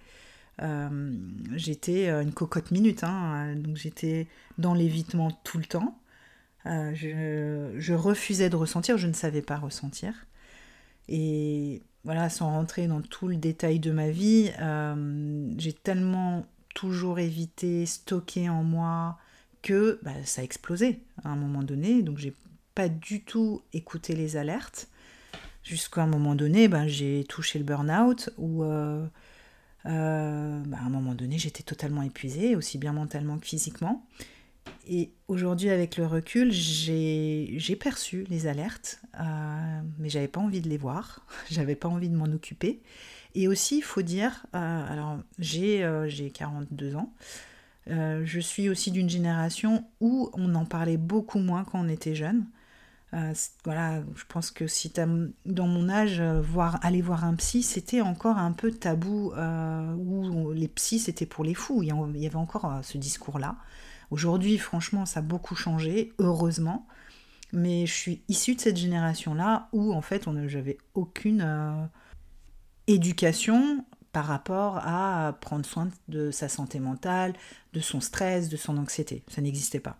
J'étais 1.55 2.09
une 2.09 2.33
cocotte 2.33 2.71
minute, 2.71 3.03
hein, 3.03 3.55
donc 3.55 3.77
j'étais 3.77 4.27
dans 4.57 4.73
l'évitement 4.73 5.29
tout 5.43 5.59
le 5.59 5.65
temps. 5.65 5.99
je, 6.65 7.75
je, 7.77 7.93
refusais 7.93 8.49
de 8.49 8.55
ressentir, 8.55 8.97
je 8.97 9.07
ne 9.07 9.13
savais 9.13 9.43
pas 9.43 9.57
ressentir. 9.57 10.25
Et 11.07 11.83
voilà, 12.03 12.29
sans 12.29 12.49
rentrer 12.49 12.87
dans 12.87 13.01
tout 13.01 13.27
le 13.27 13.35
détail 13.35 13.79
de 13.79 13.91
ma 13.91 14.09
vie, 14.09 14.51
j'ai 15.57 15.73
tellement 15.73 16.45
toujours 16.73 17.19
évité, 17.19 17.85
stocké 17.85 18.49
en 18.49 18.63
moi, 18.63 19.17
que 19.61 19.99
bah, 20.03 20.11
ça 20.23 20.41
a 20.41 20.43
explosé 20.43 20.99
à 21.23 21.29
un 21.29 21.35
moment 21.35 21.63
donné. 21.63 22.01
Donc 22.01 22.17
j'ai 22.17 22.33
pas 22.75 22.89
du 22.89 23.21
tout 23.23 23.61
écouté 23.73 24.15
les 24.15 24.37
alertes. 24.37 24.87
Jusqu'à 25.63 26.03
un 26.03 26.07
moment 26.07 26.35
donné, 26.35 26.67
ben, 26.67 26.87
j'ai 26.87 27.25
touché 27.27 27.59
le 27.59 27.65
burn-out 27.65 28.29
où 28.37 28.63
euh, 28.63 29.05
euh, 29.85 30.63
bah, 30.65 30.77
à 30.81 30.85
un 30.85 30.89
moment 30.89 31.13
donné 31.13 31.37
j'étais 31.37 31.63
totalement 31.63 32.01
épuisée, 32.01 32.55
aussi 32.55 32.77
bien 32.77 32.93
mentalement 32.93 33.37
que 33.37 33.45
physiquement. 33.45 34.05
Et 34.91 35.11
aujourd'hui, 35.27 35.69
avec 35.69 35.97
le 35.97 36.07
recul, 36.07 36.51
j'ai 36.51 37.77
perçu 37.79 38.25
les 38.27 38.47
alertes, 38.47 38.99
euh, 39.19 39.81
mais 39.99 40.09
j'avais 40.09 40.27
pas 40.27 40.39
envie 40.39 40.61
de 40.61 40.67
les 40.67 40.77
voir, 40.77 41.23
j'avais 41.51 41.75
pas 41.75 41.87
envie 41.87 42.09
de 42.09 42.15
m'en 42.15 42.25
occuper. 42.25 42.81
Et 43.35 43.47
aussi, 43.47 43.77
il 43.77 43.83
faut 43.83 44.01
dire, 44.01 44.47
euh, 44.55 44.91
alors 44.91 45.19
j'ai 45.37 46.31
42 46.33 46.95
ans, 46.95 47.13
euh, 47.91 48.23
je 48.25 48.39
suis 48.39 48.67
aussi 48.67 48.89
d'une 48.89 49.09
génération 49.09 49.85
où 50.01 50.31
on 50.33 50.55
en 50.55 50.65
parlait 50.65 50.97
beaucoup 50.97 51.39
moins 51.39 51.63
quand 51.63 51.79
on 51.79 51.87
était 51.87 52.15
jeune. 52.15 52.45
Voilà, 53.65 54.03
je 54.15 54.23
pense 54.27 54.51
que 54.51 54.65
si 54.67 54.91
tu 54.91 55.01
dans 55.45 55.67
mon 55.67 55.89
âge, 55.89 56.21
voir, 56.21 56.79
aller 56.83 57.01
voir 57.01 57.25
un 57.25 57.35
psy, 57.35 57.63
c'était 57.63 58.01
encore 58.01 58.37
un 58.37 58.51
peu 58.51 58.71
tabou, 58.71 59.33
où 59.35 60.51
les 60.51 60.67
psys 60.67 60.99
c'était 60.99 61.27
pour 61.27 61.43
les 61.43 61.53
fous. 61.53 61.83
Il 61.83 61.89
y 62.17 62.25
avait 62.25 62.35
encore 62.35 62.79
ce 62.83 62.97
discours-là. 62.97 63.55
Aujourd'hui, 64.11 64.57
franchement, 64.57 65.05
ça 65.05 65.19
a 65.19 65.23
beaucoup 65.23 65.55
changé, 65.55 66.13
heureusement. 66.19 66.87
Mais 67.51 67.85
je 67.87 67.93
suis 67.93 68.21
issue 68.27 68.55
de 68.55 68.61
cette 68.61 68.77
génération-là 68.77 69.69
où 69.71 69.93
en 69.93 70.01
fait, 70.01 70.25
j'avais 70.47 70.77
aucune 70.93 71.89
éducation 72.85 73.85
par 74.11 74.25
rapport 74.25 74.77
à 74.77 75.37
prendre 75.41 75.65
soin 75.65 75.89
de 76.07 76.31
sa 76.31 76.49
santé 76.49 76.79
mentale, 76.79 77.33
de 77.73 77.79
son 77.79 78.01
stress, 78.01 78.49
de 78.49 78.57
son 78.57 78.77
anxiété. 78.77 79.23
Ça 79.27 79.41
n'existait 79.41 79.79
pas. 79.79 79.97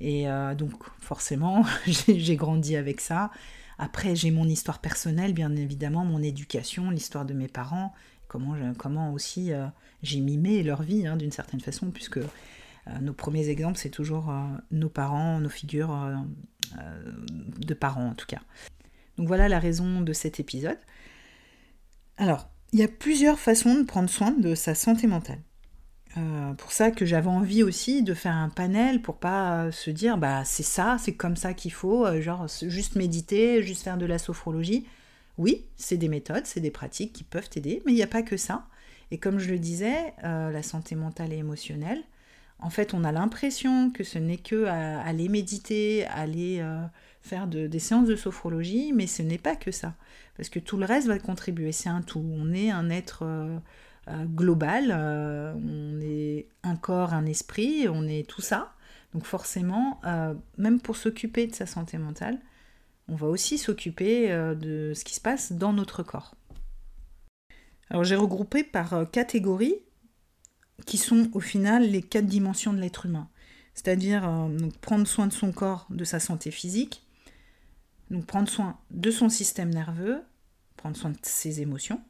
Et 0.00 0.28
euh, 0.28 0.54
donc 0.54 0.72
forcément, 1.00 1.64
j'ai 1.86 2.36
grandi 2.36 2.76
avec 2.76 3.00
ça. 3.00 3.30
Après, 3.78 4.16
j'ai 4.16 4.30
mon 4.30 4.46
histoire 4.46 4.80
personnelle, 4.80 5.32
bien 5.34 5.54
évidemment, 5.54 6.04
mon 6.04 6.22
éducation, 6.22 6.90
l'histoire 6.90 7.24
de 7.24 7.34
mes 7.34 7.48
parents, 7.48 7.94
comment, 8.28 9.12
aussi 9.12 9.52
euh, 9.52 9.66
j'ai 10.02 10.20
mimé 10.20 10.62
leur 10.62 10.82
vie 10.82 11.06
hein, 11.06 11.16
d'une 11.16 11.32
certaine 11.32 11.60
façon, 11.60 11.90
puisque 11.90 12.18
euh, 12.18 12.26
nos 13.00 13.12
premiers 13.12 13.48
exemples, 13.48 13.78
c'est 13.78 13.90
toujours 13.90 14.32
nos 14.70 14.88
parents, 14.88 15.40
nos 15.40 15.48
figures 15.48 15.96
de 17.58 17.74
parents 17.74 18.08
en 18.08 18.14
tout 18.14 18.26
cas. 18.26 18.40
Donc 19.18 19.28
voilà 19.28 19.48
la 19.48 19.58
raison 19.58 20.00
de 20.00 20.12
cet 20.12 20.40
épisode. 20.40 20.78
Alors, 22.18 22.48
il 22.72 22.78
y 22.78 22.82
a 22.82 22.88
plusieurs 22.88 23.38
façons 23.38 23.74
de 23.74 23.82
prendre 23.84 24.10
soin 24.10 24.32
de 24.32 24.54
sa 24.54 24.74
santé 24.74 25.06
mentale. 25.06 25.40
Euh, 26.16 26.54
pour 26.54 26.72
ça 26.72 26.90
que 26.90 27.04
j'avais 27.04 27.28
envie 27.28 27.62
aussi 27.62 28.02
de 28.02 28.14
faire 28.14 28.34
un 28.34 28.48
panel 28.48 29.02
pour 29.02 29.18
pas 29.18 29.70
se 29.70 29.90
dire 29.90 30.16
bah 30.16 30.44
c'est 30.44 30.62
ça, 30.62 30.96
c'est 30.98 31.14
comme 31.14 31.36
ça 31.36 31.52
qu'il 31.52 31.72
faut, 31.72 32.06
euh, 32.06 32.22
genre 32.22 32.46
juste 32.62 32.96
méditer, 32.96 33.62
juste 33.62 33.82
faire 33.82 33.98
de 33.98 34.06
la 34.06 34.18
sophrologie. 34.18 34.86
Oui, 35.36 35.66
c'est 35.76 35.98
des 35.98 36.08
méthodes, 36.08 36.46
c'est 36.46 36.60
des 36.60 36.70
pratiques 36.70 37.12
qui 37.12 37.24
peuvent 37.24 37.50
t'aider, 37.50 37.82
mais 37.84 37.92
il 37.92 37.96
n'y 37.96 38.02
a 38.02 38.06
pas 38.06 38.22
que 38.22 38.38
ça. 38.38 38.66
Et 39.10 39.18
comme 39.18 39.38
je 39.38 39.50
le 39.50 39.58
disais, 39.58 40.14
euh, 40.24 40.50
la 40.50 40.62
santé 40.62 40.94
mentale 40.94 41.32
et 41.34 41.36
émotionnelle, 41.36 42.02
en 42.58 42.70
fait, 42.70 42.94
on 42.94 43.04
a 43.04 43.12
l'impression 43.12 43.90
que 43.90 44.04
ce 44.04 44.18
n'est 44.18 44.38
que 44.38 44.64
à, 44.64 45.00
aller 45.00 45.28
méditer, 45.28 46.06
aller 46.06 46.64
faire 47.20 47.46
des 47.46 47.78
séances 47.78 48.08
de 48.08 48.16
sophrologie, 48.16 48.92
mais 48.94 49.06
ce 49.06 49.22
n'est 49.22 49.38
pas 49.38 49.56
que 49.56 49.70
ça. 49.70 49.94
Parce 50.36 50.48
que 50.48 50.58
tout 50.58 50.76
le 50.76 50.84
reste 50.84 51.08
va 51.08 51.18
contribuer, 51.18 51.72
c'est 51.72 51.88
un 51.88 52.02
tout. 52.02 52.24
On 52.24 52.52
est 52.52 52.70
un 52.70 52.90
être 52.90 53.24
euh, 53.24 53.58
euh, 54.08 54.24
global, 54.24 54.90
euh, 54.90 55.54
on 55.54 56.00
est 56.00 56.48
un 56.62 56.76
corps, 56.76 57.14
un 57.14 57.26
esprit, 57.26 57.88
on 57.88 58.06
est 58.06 58.28
tout 58.28 58.42
ça. 58.42 58.72
Donc 59.14 59.24
forcément, 59.24 60.00
même 60.58 60.78
pour 60.78 60.96
s'occuper 60.96 61.46
de 61.46 61.54
sa 61.54 61.64
santé 61.64 61.96
mentale, 61.96 62.38
on 63.08 63.14
va 63.14 63.28
aussi 63.28 63.56
s'occuper 63.56 64.28
de 64.28 64.92
ce 64.94 65.04
qui 65.04 65.14
se 65.14 65.22
passe 65.22 65.52
dans 65.52 65.72
notre 65.72 66.02
corps. 66.02 66.34
Alors 67.88 68.04
j'ai 68.04 68.16
regroupé 68.16 68.62
par 68.62 69.10
catégories 69.10 69.76
qui 70.84 70.98
sont 70.98 71.30
au 71.32 71.40
final 71.40 71.88
les 71.88 72.02
quatre 72.02 72.26
dimensions 72.26 72.72
de 72.72 72.80
l'être 72.80 73.06
humain. 73.06 73.28
C'est-à-dire 73.74 74.48
prendre 74.80 75.06
soin 75.06 75.26
de 75.26 75.32
son 75.32 75.52
corps, 75.52 75.86
de 75.90 76.04
sa 76.04 76.20
santé 76.20 76.50
physique, 76.50 77.06
donc 78.10 78.26
prendre 78.26 78.48
soin 78.48 78.78
de 78.90 79.10
son 79.10 79.28
système 79.28 79.72
nerveux, 79.72 80.22
prendre 80.76 80.96
soin 80.96 81.10
de 81.10 81.18
ses 81.22 81.60
émotions 81.60 82.00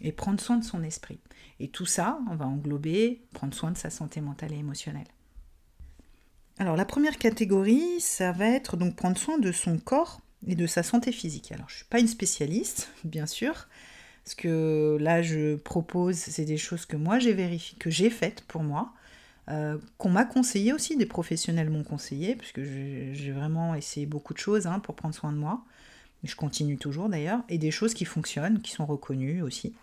et 0.00 0.12
prendre 0.12 0.40
soin 0.40 0.56
de 0.56 0.64
son 0.64 0.82
esprit. 0.82 1.20
Et 1.60 1.68
tout 1.68 1.86
ça, 1.86 2.18
on 2.30 2.36
va 2.36 2.46
englober 2.46 3.22
prendre 3.32 3.54
soin 3.54 3.70
de 3.70 3.78
sa 3.78 3.90
santé 3.90 4.20
mentale 4.20 4.52
et 4.52 4.58
émotionnelle. 4.58 5.08
Alors 6.58 6.76
la 6.76 6.84
première 6.86 7.18
catégorie, 7.18 8.00
ça 8.00 8.32
va 8.32 8.46
être 8.46 8.76
donc 8.76 8.96
prendre 8.96 9.18
soin 9.18 9.38
de 9.38 9.52
son 9.52 9.78
corps 9.78 10.20
et 10.46 10.54
de 10.54 10.66
sa 10.66 10.82
santé 10.82 11.12
physique. 11.12 11.52
Alors 11.52 11.68
je 11.68 11.74
ne 11.74 11.76
suis 11.78 11.86
pas 11.86 12.00
une 12.00 12.08
spécialiste, 12.08 12.90
bien 13.04 13.26
sûr, 13.26 13.68
parce 14.26 14.34
que 14.34 14.98
là 15.00 15.22
je 15.22 15.54
propose, 15.54 16.16
c'est 16.16 16.44
des 16.44 16.56
choses 16.56 16.84
que 16.84 16.96
moi 16.96 17.20
j'ai 17.20 17.32
vérifiées, 17.32 17.78
que 17.78 17.90
j'ai 17.90 18.10
faites 18.10 18.42
pour 18.42 18.64
moi. 18.64 18.92
Euh, 19.48 19.78
qu'on 19.98 20.10
m'a 20.10 20.24
conseillé 20.24 20.72
aussi, 20.72 20.96
des 20.96 21.06
professionnels 21.06 21.70
m'ont 21.70 21.84
conseillé, 21.84 22.34
puisque 22.34 22.60
j'ai 22.60 23.30
vraiment 23.30 23.76
essayé 23.76 24.04
beaucoup 24.04 24.34
de 24.34 24.38
choses 24.38 24.66
hein, 24.66 24.80
pour 24.80 24.96
prendre 24.96 25.14
soin 25.14 25.30
de 25.30 25.36
moi. 25.36 25.64
Je 26.24 26.34
continue 26.34 26.76
toujours 26.76 27.08
d'ailleurs, 27.08 27.38
et 27.48 27.56
des 27.56 27.70
choses 27.70 27.94
qui 27.94 28.04
fonctionnent, 28.04 28.60
qui 28.60 28.72
sont 28.72 28.84
reconnues 28.84 29.42
aussi. 29.42 29.76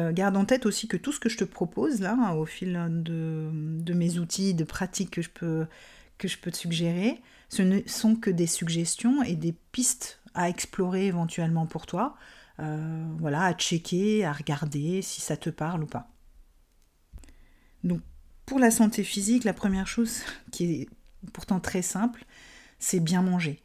Euh, 0.00 0.12
garde 0.12 0.36
en 0.36 0.44
tête 0.44 0.66
aussi 0.66 0.86
que 0.86 0.96
tout 0.96 1.10
ce 1.10 1.18
que 1.18 1.28
je 1.28 1.36
te 1.36 1.42
propose 1.42 2.00
là, 2.00 2.36
au 2.36 2.46
fil 2.46 2.80
de, 2.88 3.92
mes 3.92 4.18
outils, 4.20 4.54
de 4.54 4.62
pratiques 4.62 5.10
que 5.10 5.22
je, 5.22 5.30
peux, 5.30 5.66
que 6.16 6.28
je 6.28 6.38
peux 6.38 6.52
te 6.52 6.56
suggérer, 6.56 7.20
ce 7.48 7.62
ne 7.62 7.80
sont 7.86 8.14
que 8.14 8.30
des 8.30 8.46
suggestions 8.46 9.24
et 9.24 9.34
des 9.34 9.56
pistes 9.72 10.20
à 10.34 10.48
explorer 10.48 11.06
éventuellement 11.06 11.66
pour 11.66 11.86
toi. 11.86 12.14
Euh, 12.60 13.04
voilà, 13.18 13.44
à 13.44 13.54
checker, 13.54 14.24
à 14.24 14.32
regarder 14.32 15.02
si 15.02 15.20
ça 15.20 15.36
te 15.36 15.50
parle 15.50 15.82
ou 15.82 15.86
pas. 15.86 16.08
Donc 17.84 18.00
pour 18.44 18.58
la 18.58 18.70
santé 18.70 19.04
physique, 19.04 19.44
la 19.44 19.54
première 19.54 19.86
chose 19.86 20.22
qui 20.52 20.64
est 20.72 20.88
pourtant 21.32 21.60
très 21.60 21.82
simple, 21.82 22.24
c'est 22.78 23.00
bien 23.00 23.22
manger. 23.22 23.62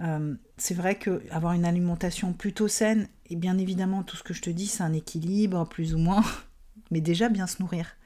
Euh, 0.00 0.34
c'est 0.56 0.74
vrai 0.74 0.96
que 0.96 1.22
avoir 1.30 1.54
une 1.54 1.64
alimentation 1.64 2.32
plutôt 2.32 2.68
saine, 2.68 3.08
et 3.30 3.36
bien 3.36 3.58
évidemment 3.58 4.04
tout 4.04 4.16
ce 4.16 4.22
que 4.22 4.34
je 4.34 4.42
te 4.42 4.50
dis, 4.50 4.66
c'est 4.66 4.84
un 4.84 4.92
équilibre 4.92 5.66
plus 5.66 5.94
ou 5.94 5.98
moins, 5.98 6.24
mais 6.90 7.00
déjà 7.00 7.28
bien 7.28 7.46
se 7.46 7.60
nourrir 7.60 7.96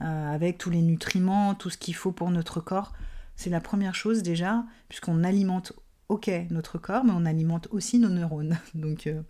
euh, 0.00 0.32
avec 0.32 0.56
tous 0.56 0.70
les 0.70 0.80
nutriments, 0.80 1.54
tout 1.54 1.68
ce 1.68 1.76
qu'il 1.76 1.94
faut 1.94 2.12
pour 2.12 2.30
notre 2.30 2.60
corps, 2.60 2.94
c'est 3.36 3.50
la 3.50 3.60
première 3.60 3.94
chose 3.94 4.22
déjà, 4.22 4.64
puisqu'on 4.88 5.24
alimente, 5.24 5.72
ok, 6.08 6.30
notre 6.50 6.78
corps, 6.78 7.04
mais 7.04 7.12
on 7.14 7.24
alimente 7.24 7.68
aussi 7.70 7.98
nos 7.98 8.08
neurones. 8.08 8.58
donc, 8.74 9.06
euh, 9.06 9.22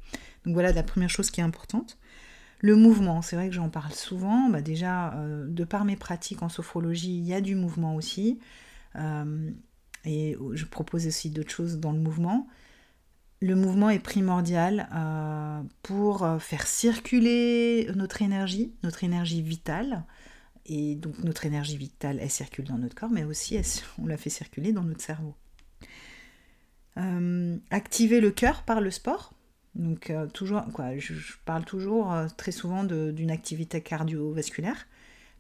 donc 0.45 0.55
voilà 0.55 0.73
la 0.73 0.83
première 0.83 1.11
chose 1.11 1.31
qui 1.31 1.41
est 1.41 1.45
importante. 1.45 1.99
Le 2.61 2.77
mouvement, 2.77 3.21
c'est 3.21 3.37
vrai 3.37 3.49
que 3.49 3.55
j'en 3.55 3.69
parle 3.69 3.93
souvent. 3.93 4.49
Bah 4.49 4.63
déjà, 4.63 5.15
euh, 5.15 5.47
de 5.47 5.65
par 5.65 5.85
mes 5.85 5.97
pratiques 5.97 6.43
en 6.43 6.49
sophrologie, 6.49 7.17
il 7.17 7.25
y 7.25 7.35
a 7.35 7.41
du 7.41 7.55
mouvement 7.55 7.95
aussi. 7.95 8.39
Euh, 8.97 9.51
et 10.05 10.37
je 10.53 10.65
propose 10.67 11.07
aussi 11.07 11.31
d'autres 11.31 11.51
choses 11.51 11.79
dans 11.79 11.93
le 11.93 11.99
mouvement. 11.99 12.47
Le 13.41 13.55
mouvement 13.55 13.91
est 13.91 13.99
primordial 13.99 14.89
pour 15.83 16.27
faire 16.41 16.67
circuler 16.67 17.91
notre 17.95 18.23
énergie, 18.23 18.73
notre 18.83 19.05
énergie 19.05 19.43
vitale. 19.43 20.05
Et 20.67 20.95
donc 20.95 21.19
notre 21.19 21.47
énergie 21.47 21.77
vitale, 21.77 22.19
elle 22.21 22.31
circule 22.31 22.67
dans 22.67 22.79
notre 22.79 22.95
corps, 22.95 23.11
mais 23.11 23.25
aussi 23.25 23.59
on 23.99 24.07
la 24.07 24.17
fait 24.17 24.31
circuler 24.31 24.73
dans 24.73 24.85
notre 24.85 25.03
cerveau. 25.03 25.35
Activer 26.97 28.21
le 28.21 28.31
cœur 28.31 28.63
par 28.63 28.81
le 28.81 28.91
sport. 28.91 29.35
Donc 29.75 30.11
euh, 30.11 30.27
toujours, 30.27 30.63
quoi, 30.73 30.97
je, 30.99 31.15
parle 31.45 31.65
toujours 31.65 32.13
euh, 32.13 32.29
très 32.37 32.53
souvent 32.53 32.85
d'une 32.85 33.31
activité 33.31 33.81
cardiovasculaire 33.81 34.87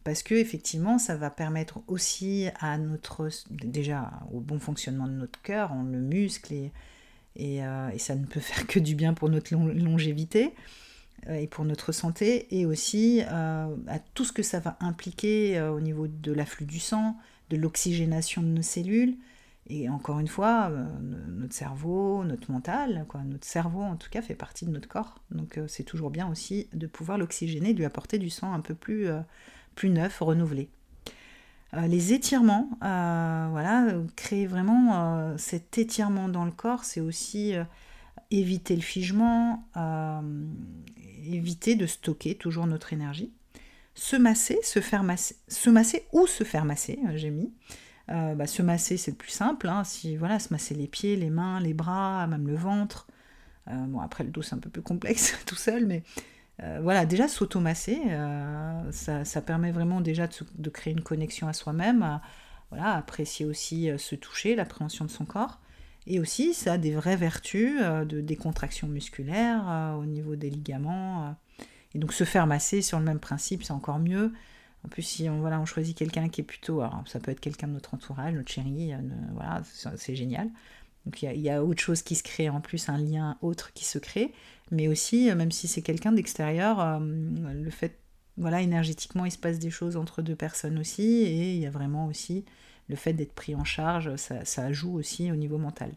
parce 0.02 0.22
que 0.22 0.34
effectivement, 0.34 0.98
ça 0.98 1.16
va 1.16 1.30
permettre 1.30 1.80
aussi 1.86 2.48
à 2.60 2.76
notre, 2.76 3.30
déjà 3.50 4.10
au 4.32 4.40
bon 4.40 4.58
fonctionnement 4.58 5.06
de 5.06 5.12
notre 5.12 5.40
cœur, 5.40 5.72
on 5.72 5.84
le 5.84 6.00
muscle 6.00 6.52
et, 6.52 6.72
euh, 7.64 7.88
et, 7.88 7.98
ça 7.98 8.14
ne 8.14 8.26
peut 8.26 8.40
faire 8.40 8.66
que 8.66 8.78
du 8.78 8.94
bien 8.94 9.14
pour 9.14 9.30
notre 9.30 9.54
longévité 9.54 10.52
et 11.30 11.46
pour 11.46 11.64
notre 11.64 11.92
santé 11.92 12.54
et 12.54 12.66
aussi 12.66 13.22
à 13.22 13.98
tout 14.12 14.26
ce 14.26 14.32
que 14.32 14.42
ça 14.42 14.60
va 14.60 14.76
impliquer 14.80 15.58
au 15.62 15.80
niveau 15.80 16.06
de 16.06 16.32
l'afflux 16.32 16.66
du 16.66 16.80
sang, 16.80 17.16
de 17.48 17.56
l'oxygénation 17.56 18.42
de 18.42 18.48
nos 18.48 18.62
cellules 18.62 19.16
Et 19.66 19.88
encore 19.88 20.20
une 20.20 20.28
fois, 20.28 20.68
euh, 20.70 20.84
notre 21.00 21.54
cerveau, 21.54 22.22
notre 22.24 22.50
mental, 22.50 23.06
quoi, 23.08 23.22
notre 23.22 23.46
cerveau 23.46 23.80
en 23.80 23.96
tout 23.96 24.10
cas 24.10 24.20
fait 24.20 24.34
partie 24.34 24.66
de 24.66 24.70
notre 24.70 24.88
corps. 24.88 25.22
Donc 25.30 25.56
euh, 25.56 25.66
c'est 25.68 25.84
toujours 25.84 26.10
bien 26.10 26.28
aussi 26.28 26.68
de 26.74 26.86
pouvoir 26.86 27.16
l'oxygéner, 27.16 27.72
lui 27.72 27.86
apporter 27.86 28.18
du 28.18 28.28
sang 28.28 28.52
un 28.52 28.60
peu 28.60 28.74
plus, 28.74 29.08
euh, 29.08 29.20
plus 29.74 29.88
neuf, 29.88 30.20
renouvelé. 30.20 30.68
les 31.72 32.12
étirements, 32.12 32.68
voilà, 32.80 33.94
créer 34.14 34.46
vraiment 34.46 35.36
cet 35.38 35.78
étirement 35.78 36.28
dans 36.28 36.44
le 36.44 36.52
corps, 36.52 36.84
c'est 36.84 37.00
aussi 37.00 37.54
éviter 38.30 38.76
le 38.76 38.82
figement, 38.82 39.66
éviter 41.24 41.74
de 41.74 41.86
stocker 41.86 42.36
toujours 42.36 42.68
notre 42.68 42.92
énergie. 42.92 43.32
Se 43.96 44.14
masser, 44.14 44.60
se 44.62 44.78
faire 44.78 45.02
masser, 45.02 45.34
se 45.48 45.68
masser 45.68 46.06
ou 46.12 46.28
se 46.28 46.44
faire 46.44 46.64
masser, 46.64 47.00
j'ai 47.16 47.30
mis. 47.30 47.52
Euh, 48.10 48.34
bah, 48.34 48.46
se 48.46 48.62
masser, 48.62 48.96
c'est 48.96 49.12
le 49.12 49.16
plus 49.16 49.30
simple. 49.30 49.68
Hein. 49.68 49.84
si, 49.84 50.16
voilà, 50.16 50.38
se 50.38 50.52
masser 50.52 50.74
les 50.74 50.86
pieds, 50.86 51.16
les 51.16 51.30
mains, 51.30 51.60
les 51.60 51.74
bras, 51.74 52.26
même 52.26 52.46
le 52.46 52.56
ventre. 52.56 53.06
Euh, 53.68 53.86
bon, 53.86 54.00
après, 54.00 54.24
le 54.24 54.30
dos, 54.30 54.42
c'est 54.42 54.54
un 54.54 54.58
peu 54.58 54.70
plus 54.70 54.82
complexe 54.82 55.38
tout 55.46 55.54
seul, 55.54 55.86
mais 55.86 56.02
euh, 56.62 56.80
voilà, 56.82 57.06
déjà 57.06 57.28
s'automasser, 57.28 57.98
ça, 58.90 59.24
ça, 59.24 59.42
permet 59.42 59.72
vraiment 59.72 60.00
déjà 60.00 60.28
de, 60.54 60.70
créer 60.70 60.92
une 60.92 61.02
connexion 61.02 61.48
à 61.48 61.52
soi-même, 61.52 62.20
voilà, 62.70 62.92
apprécier 62.92 63.46
aussi 63.46 63.90
se 63.98 64.14
toucher, 64.14 64.54
l'appréhension 64.54 65.04
de 65.04 65.10
son 65.10 65.24
corps. 65.24 65.60
Et 66.06 66.20
aussi, 66.20 66.52
ça 66.52 66.74
a 66.74 66.78
des 66.78 66.94
vraies 66.94 67.16
vertus 67.16 67.80
de 67.80 68.20
décontraction 68.20 68.86
musculaire 68.86 69.96
au 69.98 70.04
niveau 70.04 70.36
des 70.36 70.50
ligaments. 70.50 71.34
et 71.94 71.98
donc, 71.98 72.12
se 72.12 72.24
faire 72.24 72.46
masser 72.46 72.82
sur 72.82 72.98
le 72.98 73.04
même 73.04 73.20
principe, 73.20 73.64
c'est 73.64 73.72
encore 73.72 73.98
mieux. 73.98 74.32
En 74.84 74.88
plus, 74.88 75.02
si 75.02 75.28
on, 75.28 75.40
voilà, 75.40 75.60
on 75.60 75.64
choisit 75.64 75.96
quelqu'un 75.96 76.28
qui 76.28 76.42
est 76.42 76.44
plutôt. 76.44 76.80
Alors, 76.80 77.02
ça 77.06 77.18
peut 77.18 77.30
être 77.30 77.40
quelqu'un 77.40 77.68
de 77.68 77.72
notre 77.72 77.94
entourage, 77.94 78.34
notre 78.34 78.50
chérie, 78.50 78.92
euh, 78.92 78.98
voilà, 79.32 79.62
c'est 79.96 80.14
génial. 80.14 80.50
Donc, 81.06 81.22
il 81.22 81.40
y, 81.40 81.50
a 81.50 81.62
autre 81.62 81.82
chose 81.82 82.02
qui 82.02 82.14
se 82.14 82.22
crée, 82.22 82.48
en 82.48 82.60
plus, 82.60 82.88
un 82.88 82.96
lien 82.96 83.36
autre 83.42 83.72
qui 83.72 83.84
se 83.84 83.98
crée. 83.98 84.32
Mais 84.70 84.88
aussi, 84.88 85.30
euh, 85.30 85.34
même 85.34 85.50
si 85.50 85.68
c'est 85.68 85.82
quelqu'un 85.82 86.12
d'extérieur, 86.12 86.80
euh, 86.80 86.98
le 87.00 87.70
fait. 87.70 87.98
Voilà, 88.36 88.62
énergétiquement, 88.62 89.24
il 89.24 89.30
se 89.30 89.38
passe 89.38 89.60
des 89.60 89.70
choses 89.70 89.96
entre 89.96 90.20
deux 90.20 90.34
personnes 90.34 90.78
aussi. 90.78 91.02
Et 91.02 91.54
il 91.54 91.60
y 91.60 91.66
a 91.66 91.70
vraiment 91.70 92.06
aussi 92.06 92.44
le 92.88 92.96
fait 92.96 93.12
d'être 93.12 93.32
pris 93.32 93.54
en 93.54 93.64
charge, 93.64 94.16
ça, 94.16 94.44
ça, 94.44 94.72
joue 94.72 94.94
aussi 94.94 95.30
au 95.30 95.36
niveau 95.36 95.56
mental. 95.56 95.92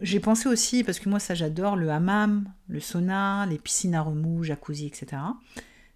j'ai 0.00 0.18
pensé 0.18 0.48
aussi, 0.48 0.82
parce 0.82 0.98
que 0.98 1.08
moi 1.08 1.20
ça 1.20 1.34
j'adore, 1.34 1.76
le 1.76 1.90
hammam, 1.90 2.50
le 2.68 2.80
sauna, 2.80 3.46
les 3.46 3.58
piscines 3.58 3.94
à 3.94 4.00
remous, 4.00 4.42
jacuzzi, 4.42 4.86
etc 4.86 5.18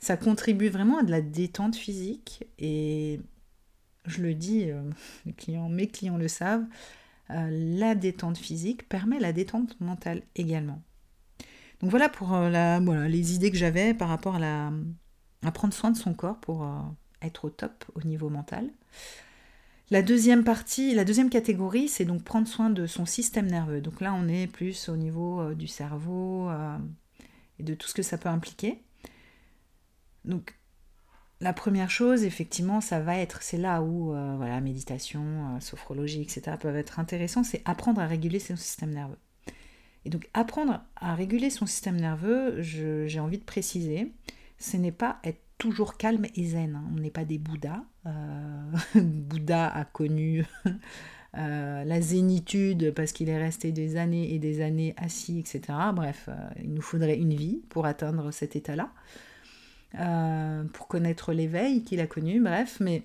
ça 0.00 0.16
contribue 0.16 0.68
vraiment 0.68 0.98
à 0.98 1.02
de 1.02 1.10
la 1.10 1.20
détente 1.20 1.76
physique 1.76 2.44
et 2.58 3.20
je 4.06 4.22
le 4.22 4.34
dis, 4.34 4.70
euh, 4.70 4.82
mes 5.68 5.86
clients 5.86 6.16
le 6.16 6.28
savent, 6.28 6.64
euh, 7.30 7.76
la 7.78 7.94
détente 7.94 8.38
physique 8.38 8.88
permet 8.88 9.20
la 9.20 9.32
détente 9.32 9.78
mentale 9.80 10.22
également. 10.34 10.82
Donc 11.80 11.90
voilà 11.90 12.08
pour 12.08 12.34
euh, 12.34 13.08
les 13.08 13.34
idées 13.34 13.50
que 13.50 13.56
j'avais 13.56 13.94
par 13.94 14.08
rapport 14.08 14.36
à 14.36 15.52
prendre 15.52 15.72
soin 15.72 15.90
de 15.90 15.96
son 15.96 16.12
corps 16.12 16.38
pour 16.38 16.68
être 17.22 17.46
au 17.46 17.50
top 17.50 17.84
au 17.94 18.02
niveau 18.02 18.28
mental. 18.28 18.68
La 19.90 20.02
deuxième 20.02 20.44
partie, 20.44 20.94
la 20.94 21.04
deuxième 21.04 21.30
catégorie, 21.30 21.88
c'est 21.88 22.04
donc 22.04 22.22
prendre 22.22 22.46
soin 22.46 22.68
de 22.68 22.86
son 22.86 23.06
système 23.06 23.46
nerveux. 23.46 23.80
Donc 23.80 24.00
là, 24.00 24.12
on 24.14 24.28
est 24.28 24.46
plus 24.46 24.90
au 24.90 24.96
niveau 24.96 25.54
du 25.54 25.66
cerveau 25.66 26.50
et 27.58 27.62
de 27.62 27.74
tout 27.74 27.88
ce 27.88 27.94
que 27.94 28.02
ça 28.02 28.18
peut 28.18 28.28
impliquer. 28.28 28.82
Donc, 30.24 30.60
la 31.42 31.54
première 31.54 31.90
chose, 31.90 32.24
effectivement, 32.24 32.82
ça 32.82 33.00
va 33.00 33.16
être, 33.16 33.42
c'est 33.42 33.56
là 33.56 33.82
où 33.82 34.14
euh, 34.14 34.60
méditation, 34.60 35.22
euh, 35.22 35.60
sophrologie, 35.60 36.20
etc. 36.20 36.56
peuvent 36.60 36.76
être 36.76 37.00
intéressants, 37.00 37.44
c'est 37.44 37.62
apprendre 37.64 38.00
à 38.00 38.06
réguler 38.06 38.38
son 38.38 38.56
système 38.56 38.90
nerveux. 38.90 39.18
Et 40.04 40.10
donc, 40.10 40.28
apprendre 40.34 40.82
à 40.96 41.14
réguler 41.14 41.48
son 41.48 41.66
système 41.66 41.96
nerveux, 41.96 42.60
j'ai 42.60 43.20
envie 43.20 43.38
de 43.38 43.44
préciser, 43.44 44.12
ce 44.58 44.76
n'est 44.76 44.92
pas 44.92 45.18
être 45.24 45.40
toujours 45.56 45.96
calme 45.96 46.26
et 46.34 46.44
zen. 46.44 46.74
Hein. 46.74 46.84
On 46.94 47.00
n'est 47.00 47.10
pas 47.10 47.24
des 47.24 47.38
Bouddhas. 47.38 47.82
Euh, 48.06 48.72
Bouddha 48.94 49.68
a 49.68 49.84
connu 49.84 50.44
la 51.34 52.00
zénitude 52.00 52.92
parce 52.94 53.12
qu'il 53.12 53.28
est 53.28 53.38
resté 53.38 53.72
des 53.72 53.96
années 53.96 54.34
et 54.34 54.38
des 54.38 54.62
années 54.62 54.94
assis, 54.96 55.38
etc. 55.38 55.60
Bref, 55.94 56.28
il 56.62 56.72
nous 56.72 56.82
faudrait 56.82 57.16
une 57.16 57.34
vie 57.34 57.62
pour 57.68 57.86
atteindre 57.86 58.30
cet 58.30 58.56
état-là. 58.56 58.90
Euh, 59.98 60.64
pour 60.72 60.86
connaître 60.86 61.32
l'éveil 61.32 61.82
qu'il 61.82 62.00
a 62.00 62.06
connu, 62.06 62.40
bref, 62.40 62.78
mais. 62.80 63.02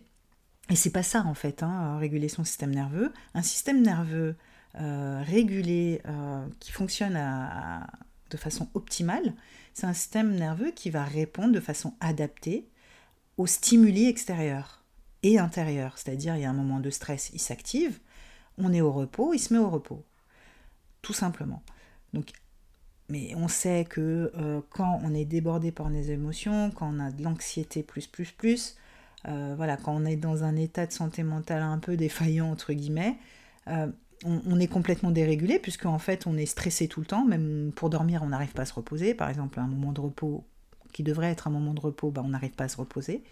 Et 0.69 0.75
c'est 0.75 0.91
pas 0.91 1.03
ça 1.03 1.23
en 1.25 1.35
fait, 1.35 1.61
hein, 1.61 1.97
réguler 1.99 2.27
son 2.27 2.43
système 2.43 2.73
nerveux. 2.73 3.13
Un 3.35 3.43
système 3.43 3.81
nerveux 3.81 4.35
euh, 4.79 5.21
régulé 5.23 6.01
euh, 6.07 6.45
qui 6.59 6.71
fonctionne 6.71 7.19
de 8.31 8.37
façon 8.37 8.67
optimale, 8.73 9.33
c'est 9.73 9.85
un 9.85 9.93
système 9.93 10.33
nerveux 10.35 10.71
qui 10.71 10.89
va 10.89 11.03
répondre 11.03 11.53
de 11.53 11.59
façon 11.59 11.93
adaptée 11.99 12.67
aux 13.37 13.45
stimuli 13.45 14.07
extérieurs 14.07 14.83
et 15.21 15.37
intérieurs. 15.37 15.97
C'est-à-dire, 15.97 16.35
il 16.35 16.41
y 16.41 16.45
a 16.45 16.49
un 16.49 16.53
moment 16.53 16.79
de 16.79 16.89
stress, 16.89 17.29
il 17.33 17.39
s'active, 17.39 17.99
on 18.57 18.73
est 18.73 18.81
au 18.81 18.91
repos, 18.91 19.33
il 19.33 19.39
se 19.39 19.53
met 19.53 19.59
au 19.59 19.69
repos. 19.69 20.03
Tout 21.01 21.13
simplement. 21.13 21.61
Donc, 22.13 22.31
mais 23.09 23.33
on 23.35 23.47
sait 23.47 23.85
que 23.85 24.31
euh, 24.37 24.61
quand 24.71 24.99
on 25.03 25.13
est 25.13 25.25
débordé 25.25 25.71
par 25.71 25.89
les 25.89 26.11
émotions, 26.11 26.71
quand 26.71 26.91
on 26.93 26.99
a 26.99 27.11
de 27.11 27.23
l'anxiété 27.23 27.83
plus, 27.83 28.07
plus, 28.07 28.31
plus, 28.31 28.75
euh, 29.27 29.53
voilà, 29.55 29.77
quand 29.77 29.93
on 29.95 30.05
est 30.05 30.15
dans 30.15 30.43
un 30.43 30.55
état 30.55 30.85
de 30.85 30.91
santé 30.91 31.23
mentale 31.23 31.61
un 31.61 31.77
peu 31.77 31.97
défaillant, 31.97 32.51
entre 32.51 32.73
guillemets, 32.73 33.17
euh, 33.67 33.87
on, 34.23 34.59
est 34.59 34.67
complètement 34.67 35.11
dérégulé, 35.11 35.59
puisque 35.59 35.85
en 35.85 35.99
fait 35.99 36.25
on 36.25 36.37
est 36.37 36.45
stressé 36.45 36.87
tout 36.87 36.99
le 36.99 37.05
temps, 37.05 37.25
même 37.25 37.71
pour 37.75 37.89
dormir 37.89 38.23
on 38.23 38.27
n'arrive 38.27 38.53
pas 38.53 38.63
à 38.63 38.65
se 38.65 38.73
reposer, 38.73 39.13
par 39.13 39.29
exemple 39.29 39.59
un 39.59 39.67
moment 39.67 39.91
de 39.91 40.01
repos 40.01 40.43
qui 40.93 41.03
devrait 41.03 41.29
être 41.29 41.47
un 41.47 41.51
moment 41.51 41.73
de 41.73 41.81
repos, 41.81 42.09
bah, 42.09 42.21
on 42.23 42.29
n'arrive 42.29 42.53
pas 42.53 42.63
à 42.63 42.69
se 42.69 42.77
reposer, 42.77 43.23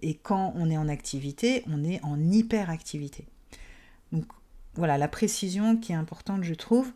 et 0.00 0.14
quand 0.14 0.52
on 0.56 0.70
est 0.70 0.76
en 0.76 0.88
activité, 0.88 1.64
on 1.66 1.84
est 1.84 2.02
en 2.02 2.18
hyperactivité. 2.18 3.26
Donc 4.12 4.24
voilà, 4.74 4.96
la 4.96 5.08
précision 5.08 5.76
qui 5.76 5.92
est 5.92 5.96
importante 5.96 6.44
je 6.44 6.54
trouve, 6.54 6.92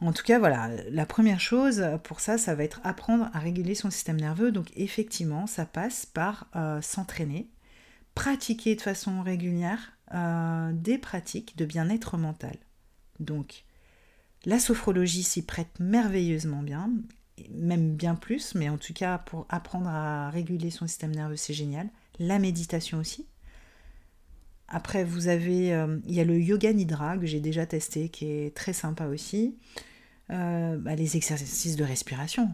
en 0.00 0.12
tout 0.12 0.22
cas, 0.22 0.38
voilà, 0.38 0.70
la 0.90 1.06
première 1.06 1.40
chose 1.40 1.82
pour 2.04 2.20
ça, 2.20 2.36
ça 2.36 2.54
va 2.54 2.64
être 2.64 2.80
apprendre 2.84 3.30
à 3.32 3.38
réguler 3.38 3.74
son 3.74 3.90
système 3.90 4.20
nerveux. 4.20 4.52
Donc 4.52 4.70
effectivement, 4.76 5.46
ça 5.46 5.64
passe 5.64 6.06
par 6.06 6.48
euh, 6.54 6.82
s'entraîner, 6.82 7.48
pratiquer 8.14 8.74
de 8.74 8.82
façon 8.82 9.22
régulière 9.22 9.92
euh, 10.14 10.70
des 10.72 10.98
pratiques 10.98 11.56
de 11.56 11.64
bien-être 11.64 12.18
mental. 12.18 12.56
Donc 13.20 13.64
la 14.44 14.58
sophrologie 14.58 15.22
s'y 15.22 15.42
prête 15.42 15.80
merveilleusement 15.80 16.62
bien, 16.62 16.90
même 17.50 17.96
bien 17.96 18.14
plus, 18.14 18.54
mais 18.54 18.68
en 18.68 18.78
tout 18.78 18.92
cas 18.92 19.18
pour 19.18 19.46
apprendre 19.48 19.88
à 19.88 20.30
réguler 20.30 20.70
son 20.70 20.86
système 20.86 21.14
nerveux, 21.14 21.36
c'est 21.36 21.54
génial. 21.54 21.88
La 22.18 22.38
méditation 22.38 22.98
aussi. 22.98 23.26
Après, 24.68 25.04
vous 25.04 25.28
avez, 25.28 25.72
euh, 25.72 25.98
il 26.06 26.14
y 26.14 26.20
a 26.20 26.24
le 26.24 26.38
yoga 26.38 26.72
nidra 26.72 27.16
que 27.18 27.26
j'ai 27.26 27.40
déjà 27.40 27.66
testé, 27.66 28.08
qui 28.08 28.30
est 28.30 28.54
très 28.54 28.72
sympa 28.72 29.06
aussi. 29.06 29.56
Euh, 30.30 30.76
bah, 30.76 30.96
les 30.96 31.16
exercices 31.16 31.76
de 31.76 31.84
respiration. 31.84 32.50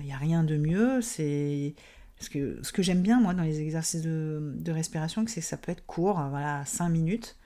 Il 0.00 0.06
n'y 0.06 0.12
a 0.12 0.16
rien 0.16 0.44
de 0.44 0.56
mieux. 0.56 1.00
C'est 1.02 1.74
ce 2.20 2.30
que, 2.30 2.82
j'aime 2.82 3.02
bien, 3.02 3.20
moi, 3.20 3.34
dans 3.34 3.42
les 3.42 3.60
exercices 3.60 4.02
de, 4.02 4.70
respiration, 4.70 5.24
c'est 5.26 5.40
que 5.40 5.46
ça 5.46 5.56
peut 5.56 5.72
être 5.72 5.84
court, 5.86 6.22
voilà, 6.30 6.64
5 6.64 6.88
minutes. 6.88 7.36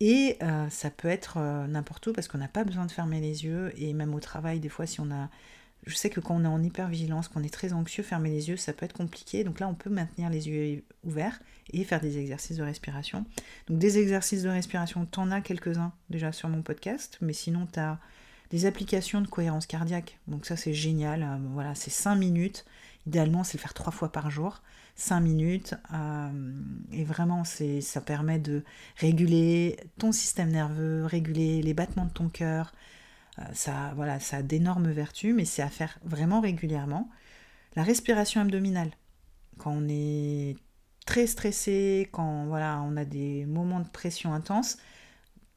Et 0.00 0.36
euh, 0.42 0.68
ça 0.68 0.90
peut 0.90 1.08
être 1.08 1.38
n'importe 1.68 2.06
où 2.08 2.12
parce 2.12 2.28
qu'on 2.28 2.38
n'a 2.38 2.48
pas 2.48 2.64
besoin 2.64 2.84
de 2.84 2.92
fermer 2.92 3.20
les 3.20 3.44
yeux. 3.44 3.72
Et 3.76 3.94
même 3.94 4.14
au 4.14 4.20
travail, 4.20 4.60
des 4.60 4.68
fois, 4.68 4.86
si 4.86 5.00
on 5.00 5.10
a 5.10 5.30
je 5.86 5.94
sais 5.94 6.10
que 6.10 6.20
quand 6.20 6.36
on 6.36 6.44
est 6.44 6.48
en 6.48 6.62
hypervigilance, 6.62 7.28
qu'on 7.28 7.42
est 7.42 7.52
très 7.52 7.72
anxieux, 7.72 8.02
fermer 8.02 8.30
les 8.30 8.48
yeux, 8.48 8.56
ça 8.56 8.72
peut 8.72 8.86
être 8.86 8.94
compliqué. 8.94 9.44
Donc 9.44 9.60
là, 9.60 9.68
on 9.68 9.74
peut 9.74 9.90
maintenir 9.90 10.30
les 10.30 10.48
yeux 10.48 10.84
ouverts 11.04 11.40
et 11.72 11.84
faire 11.84 12.00
des 12.00 12.18
exercices 12.18 12.56
de 12.56 12.62
respiration. 12.62 13.26
Donc 13.68 13.78
des 13.78 13.98
exercices 13.98 14.42
de 14.42 14.48
respiration, 14.48 15.04
t'en 15.04 15.30
as 15.30 15.40
quelques-uns 15.40 15.92
déjà 16.08 16.32
sur 16.32 16.48
mon 16.48 16.62
podcast, 16.62 17.18
mais 17.20 17.34
sinon, 17.34 17.66
tu 17.70 17.80
as 17.80 17.98
des 18.50 18.66
applications 18.66 19.20
de 19.20 19.26
cohérence 19.26 19.66
cardiaque. 19.66 20.18
Donc 20.26 20.46
ça, 20.46 20.56
c'est 20.56 20.74
génial. 20.74 21.22
Euh, 21.22 21.36
voilà, 21.52 21.74
c'est 21.74 21.90
5 21.90 22.14
minutes. 22.14 22.64
Idéalement, 23.06 23.44
c'est 23.44 23.58
le 23.58 23.62
faire 23.62 23.74
3 23.74 23.92
fois 23.92 24.12
par 24.12 24.30
jour. 24.30 24.62
5 24.96 25.20
minutes. 25.20 25.74
Euh, 25.92 26.52
et 26.92 27.04
vraiment, 27.04 27.42
ça 27.44 28.00
permet 28.00 28.38
de 28.38 28.62
réguler 28.96 29.76
ton 29.98 30.12
système 30.12 30.50
nerveux, 30.50 31.04
réguler 31.04 31.62
les 31.62 31.74
battements 31.74 32.06
de 32.06 32.12
ton 32.12 32.28
cœur, 32.28 32.72
ça, 33.52 33.92
voilà, 33.96 34.20
ça 34.20 34.38
a 34.38 34.42
d'énormes 34.42 34.90
vertus, 34.90 35.34
mais 35.34 35.44
c'est 35.44 35.62
à 35.62 35.70
faire 35.70 35.98
vraiment 36.04 36.40
régulièrement. 36.40 37.10
La 37.76 37.82
respiration 37.82 38.40
abdominale, 38.40 38.90
quand 39.58 39.72
on 39.72 39.88
est 39.88 40.56
très 41.06 41.26
stressé, 41.26 42.08
quand 42.12 42.46
voilà, 42.46 42.80
on 42.82 42.96
a 42.96 43.04
des 43.04 43.44
moments 43.46 43.80
de 43.80 43.88
pression 43.88 44.32
intense, 44.32 44.78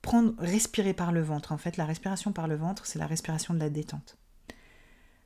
prendre, 0.02 0.34
respirer 0.40 0.94
par 0.94 1.12
le 1.12 1.22
ventre. 1.22 1.52
En 1.52 1.58
fait, 1.58 1.78
la 1.78 1.86
respiration 1.86 2.32
par 2.32 2.48
le 2.48 2.56
ventre, 2.56 2.86
c'est 2.86 3.00
la 3.00 3.08
respiration 3.08 3.54
de 3.54 3.60
la 3.60 3.70
détente. 3.70 4.18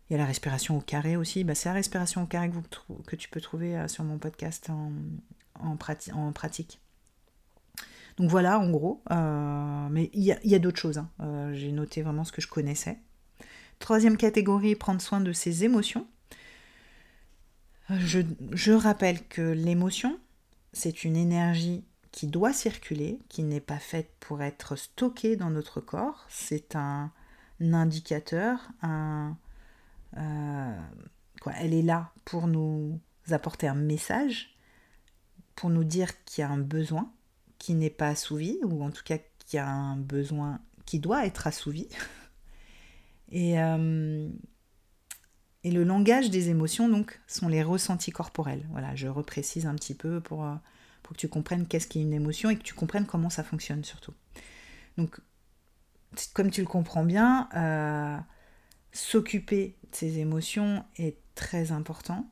Il 0.10 0.14
y 0.14 0.16
a 0.16 0.20
la 0.20 0.26
respiration 0.26 0.78
au 0.78 0.82
carré 0.82 1.16
aussi. 1.16 1.46
Bah, 1.46 1.56
c'est 1.56 1.70
la 1.70 1.74
respiration 1.74 2.24
au 2.24 2.26
carré 2.26 2.52
que, 3.08 3.16
tu 3.16 3.30
peux 3.30 3.40
trouver 3.40 3.78
euh, 3.78 3.88
sur 3.88 4.04
mon 4.04 4.18
podcast 4.18 4.70
en 4.70 5.78
pratique. 6.34 6.81
Donc 8.22 8.30
voilà, 8.30 8.60
en 8.60 8.70
gros. 8.70 9.02
mais 9.10 10.12
il 10.14 10.22
y 10.24 10.56
a, 10.56 10.60
d'autres 10.60 10.80
choses. 10.80 11.00
Hein. 11.00 11.10
J'ai 11.54 11.72
noté 11.72 12.04
vraiment 12.04 12.24
ce 12.24 12.32
que 12.32 12.40
je 12.40 12.48
connaissais. 12.48 13.00
Troisième 13.80 14.16
catégorie, 14.16 14.76
prendre 14.76 15.02
soin 15.02 15.22
de 15.22 15.34
ses 15.34 15.64
émotions. 15.64 16.06
Je, 17.90 18.20
je 18.52 18.74
rappelle 18.74 19.28
que 19.28 19.42
l'émotion, 19.42 20.20
c'est 20.72 21.04
une 21.04 21.16
énergie 21.16 21.84
qui 22.12 22.28
doit 22.28 22.54
circuler, 22.54 23.18
qui 23.28 23.42
n'est 23.42 23.60
pas 23.60 23.80
faite 23.80 24.12
pour 24.20 24.44
être 24.44 24.76
stockée 24.76 25.36
dans 25.36 25.50
notre 25.50 25.82
corps. 25.82 26.28
C'est 26.30 26.76
un, 26.76 27.12
indicateur, 27.60 28.60
un, 28.84 29.36
euh, 30.18 30.80
elle 31.58 31.74
est 31.74 31.82
là 31.82 32.12
pour 32.24 32.46
nous 32.46 33.00
apporter 33.32 33.68
un 33.68 33.74
message, 33.74 34.56
pour 35.56 35.72
nous 35.72 35.84
dire 35.84 36.24
qu'il 36.24 36.44
y 36.44 36.46
a 36.46 36.52
un 36.52 36.60
besoin 36.60 37.12
qui 37.62 37.76
n'est 37.76 37.92
pas 37.92 38.08
assouvi, 38.08 38.58
ou 38.64 38.84
en 38.84 38.90
tout 38.90 39.04
cas 39.04 39.20
qu'il 39.20 39.58
y 39.58 39.60
a 39.60 39.70
un 39.70 39.96
besoin 39.96 40.60
qui 40.88 40.98
doit 40.98 41.28
être 41.28 41.46
assouvi. 41.46 41.88
Et, 43.34 43.62
euh, 43.62 44.28
et 45.64 45.72
le 45.72 45.86
langage 45.86 46.30
des 46.30 46.50
émotions, 46.50 46.90
donc, 46.90 47.22
sont 47.28 47.48
les 47.48 47.64
ressentis 47.64 48.12
corporels. 48.12 48.68
Voilà, 48.72 48.94
je 48.94 49.08
reprécise 49.08 49.66
un 49.66 49.76
petit 49.76 49.94
peu 49.94 50.20
pour, 50.20 50.44
euh, 50.44 50.54
que 51.04 51.14
tu 51.14 51.30
comprennes 51.30 51.66
qu'est-ce 51.68 51.88
qu'est 51.88 52.02
une 52.02 52.12
émotion 52.12 52.50
et 52.50 52.58
que 52.58 52.64
tu 52.64 52.74
comprennes 52.74 53.06
comment 53.06 53.30
ça 53.30 53.44
fonctionne 53.44 53.86
surtout. 53.86 54.14
Donc, 54.98 55.20
comme 56.34 56.52
tu 56.52 56.60
le 56.60 56.68
comprends 56.68 57.06
bien, 57.06 57.48
euh, 57.56 58.18
s'occuper 58.92 59.78
de 59.92 59.96
ces 59.96 60.20
émotions 60.20 60.84
est 60.98 61.18
très 61.36 61.72
important 61.72 62.30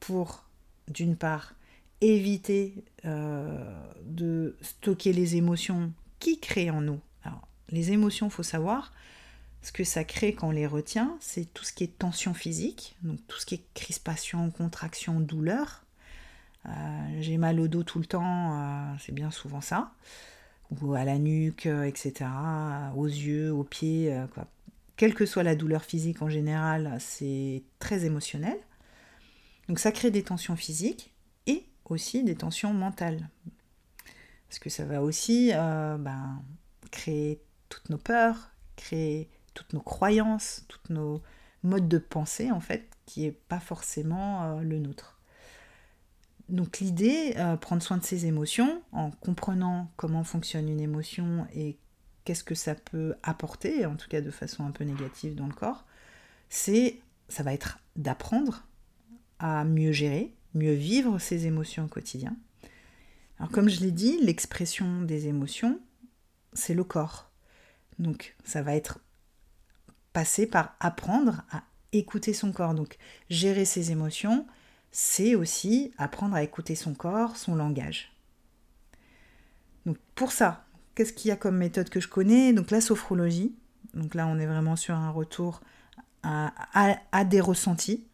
pour, 0.00 0.44
d'une 0.88 1.16
part, 1.16 1.54
éviter 2.00 2.74
euh, 3.04 3.64
de 4.04 4.56
stocker 4.60 5.12
les 5.12 5.36
émotions 5.36 5.92
qui 6.18 6.38
créent 6.38 6.70
en 6.70 6.80
nous. 6.80 7.00
Alors, 7.24 7.46
les 7.70 7.92
émotions, 7.92 8.30
faut 8.30 8.42
savoir, 8.42 8.92
ce 9.62 9.72
que 9.72 9.84
ça 9.84 10.04
crée 10.04 10.34
quand 10.34 10.48
on 10.48 10.52
les 10.52 10.66
retient, 10.66 11.16
c'est 11.20 11.52
tout 11.52 11.64
ce 11.64 11.72
qui 11.72 11.84
est 11.84 11.98
tension 11.98 12.34
physique, 12.34 12.96
donc 13.02 13.18
tout 13.26 13.38
ce 13.38 13.46
qui 13.46 13.56
est 13.56 13.64
crispation, 13.74 14.50
contraction, 14.50 15.20
douleur. 15.20 15.84
Euh, 16.66 16.70
j'ai 17.20 17.38
mal 17.38 17.60
au 17.60 17.68
dos 17.68 17.82
tout 17.82 17.98
le 17.98 18.06
temps, 18.06 18.60
euh, 18.60 18.94
c'est 19.00 19.12
bien 19.12 19.30
souvent 19.30 19.60
ça. 19.60 19.92
Ou 20.82 20.94
à 20.94 21.04
la 21.04 21.18
nuque, 21.18 21.64
etc. 21.64 22.28
Aux 22.94 23.06
yeux, 23.06 23.50
aux 23.50 23.64
pieds. 23.64 24.14
Quoi. 24.34 24.46
Quelle 24.98 25.14
que 25.14 25.24
soit 25.24 25.42
la 25.42 25.54
douleur 25.54 25.82
physique 25.82 26.20
en 26.20 26.28
général, 26.28 26.98
c'est 27.00 27.62
très 27.78 28.04
émotionnel. 28.04 28.58
Donc 29.68 29.78
ça 29.78 29.92
crée 29.92 30.10
des 30.10 30.22
tensions 30.22 30.56
physiques 30.56 31.14
aussi 31.90 32.24
des 32.24 32.34
tensions 32.36 32.72
mentales. 32.72 33.28
Parce 34.48 34.58
que 34.58 34.70
ça 34.70 34.84
va 34.84 35.02
aussi 35.02 35.50
ben, 35.52 36.42
créer 36.90 37.42
toutes 37.68 37.90
nos 37.90 37.98
peurs, 37.98 38.50
créer 38.76 39.28
toutes 39.54 39.72
nos 39.72 39.80
croyances, 39.80 40.64
tous 40.68 40.92
nos 40.92 41.20
modes 41.62 41.88
de 41.88 41.98
pensée, 41.98 42.50
en 42.50 42.60
fait, 42.60 42.88
qui 43.06 43.22
n'est 43.22 43.32
pas 43.32 43.60
forcément 43.60 44.44
euh, 44.44 44.60
le 44.60 44.78
nôtre. 44.78 45.18
Donc 46.48 46.78
l'idée, 46.78 47.34
euh, 47.36 47.56
prendre 47.56 47.82
soin 47.82 47.98
de 47.98 48.04
ses 48.04 48.26
émotions, 48.26 48.82
en 48.92 49.10
comprenant 49.10 49.90
comment 49.96 50.24
fonctionne 50.24 50.68
une 50.68 50.80
émotion 50.80 51.46
et 51.52 51.76
qu'est-ce 52.24 52.44
que 52.44 52.54
ça 52.54 52.74
peut 52.74 53.14
apporter, 53.22 53.84
en 53.84 53.96
tout 53.96 54.08
cas 54.08 54.20
de 54.20 54.30
façon 54.30 54.64
un 54.64 54.70
peu 54.70 54.84
négative 54.84 55.34
dans 55.34 55.46
le 55.46 55.52
corps, 55.52 55.84
c'est, 56.48 57.00
ça 57.28 57.42
va 57.42 57.52
être 57.52 57.80
d'apprendre 57.96 58.64
à 59.38 59.64
mieux 59.64 59.92
gérer, 59.92 60.34
mieux 60.58 60.74
vivre 60.74 61.18
ses 61.18 61.46
émotions 61.46 61.84
au 61.84 61.88
quotidien. 61.88 62.36
Alors 63.38 63.50
comme 63.50 63.68
je 63.68 63.80
l'ai 63.80 63.92
dit, 63.92 64.18
l'expression 64.20 65.02
des 65.02 65.28
émotions, 65.28 65.80
c'est 66.52 66.74
le 66.74 66.84
corps. 66.84 67.30
Donc 67.98 68.36
ça 68.44 68.62
va 68.62 68.74
être 68.74 69.00
passer 70.12 70.46
par 70.46 70.76
apprendre 70.80 71.42
à 71.50 71.62
écouter 71.92 72.32
son 72.32 72.52
corps. 72.52 72.74
Donc 72.74 72.96
gérer 73.30 73.64
ses 73.64 73.92
émotions, 73.92 74.46
c'est 74.90 75.34
aussi 75.34 75.92
apprendre 75.98 76.34
à 76.34 76.42
écouter 76.42 76.74
son 76.74 76.94
corps, 76.94 77.36
son 77.36 77.54
langage. 77.54 78.12
Donc 79.86 79.96
pour 80.14 80.32
ça, 80.32 80.66
qu'est-ce 80.94 81.12
qu'il 81.12 81.28
y 81.28 81.32
a 81.32 81.36
comme 81.36 81.56
méthode 81.56 81.88
que 81.88 82.00
je 82.00 82.08
connais? 82.08 82.52
Donc 82.52 82.70
la 82.70 82.80
sophrologie. 82.80 83.54
Donc 83.94 84.14
là, 84.14 84.26
on 84.26 84.38
est 84.38 84.46
vraiment 84.46 84.76
sur 84.76 84.94
un 84.94 85.10
retour 85.10 85.60
à, 86.22 86.52
à 87.12 87.24
des 87.24 87.40
ressentis, 87.40 88.04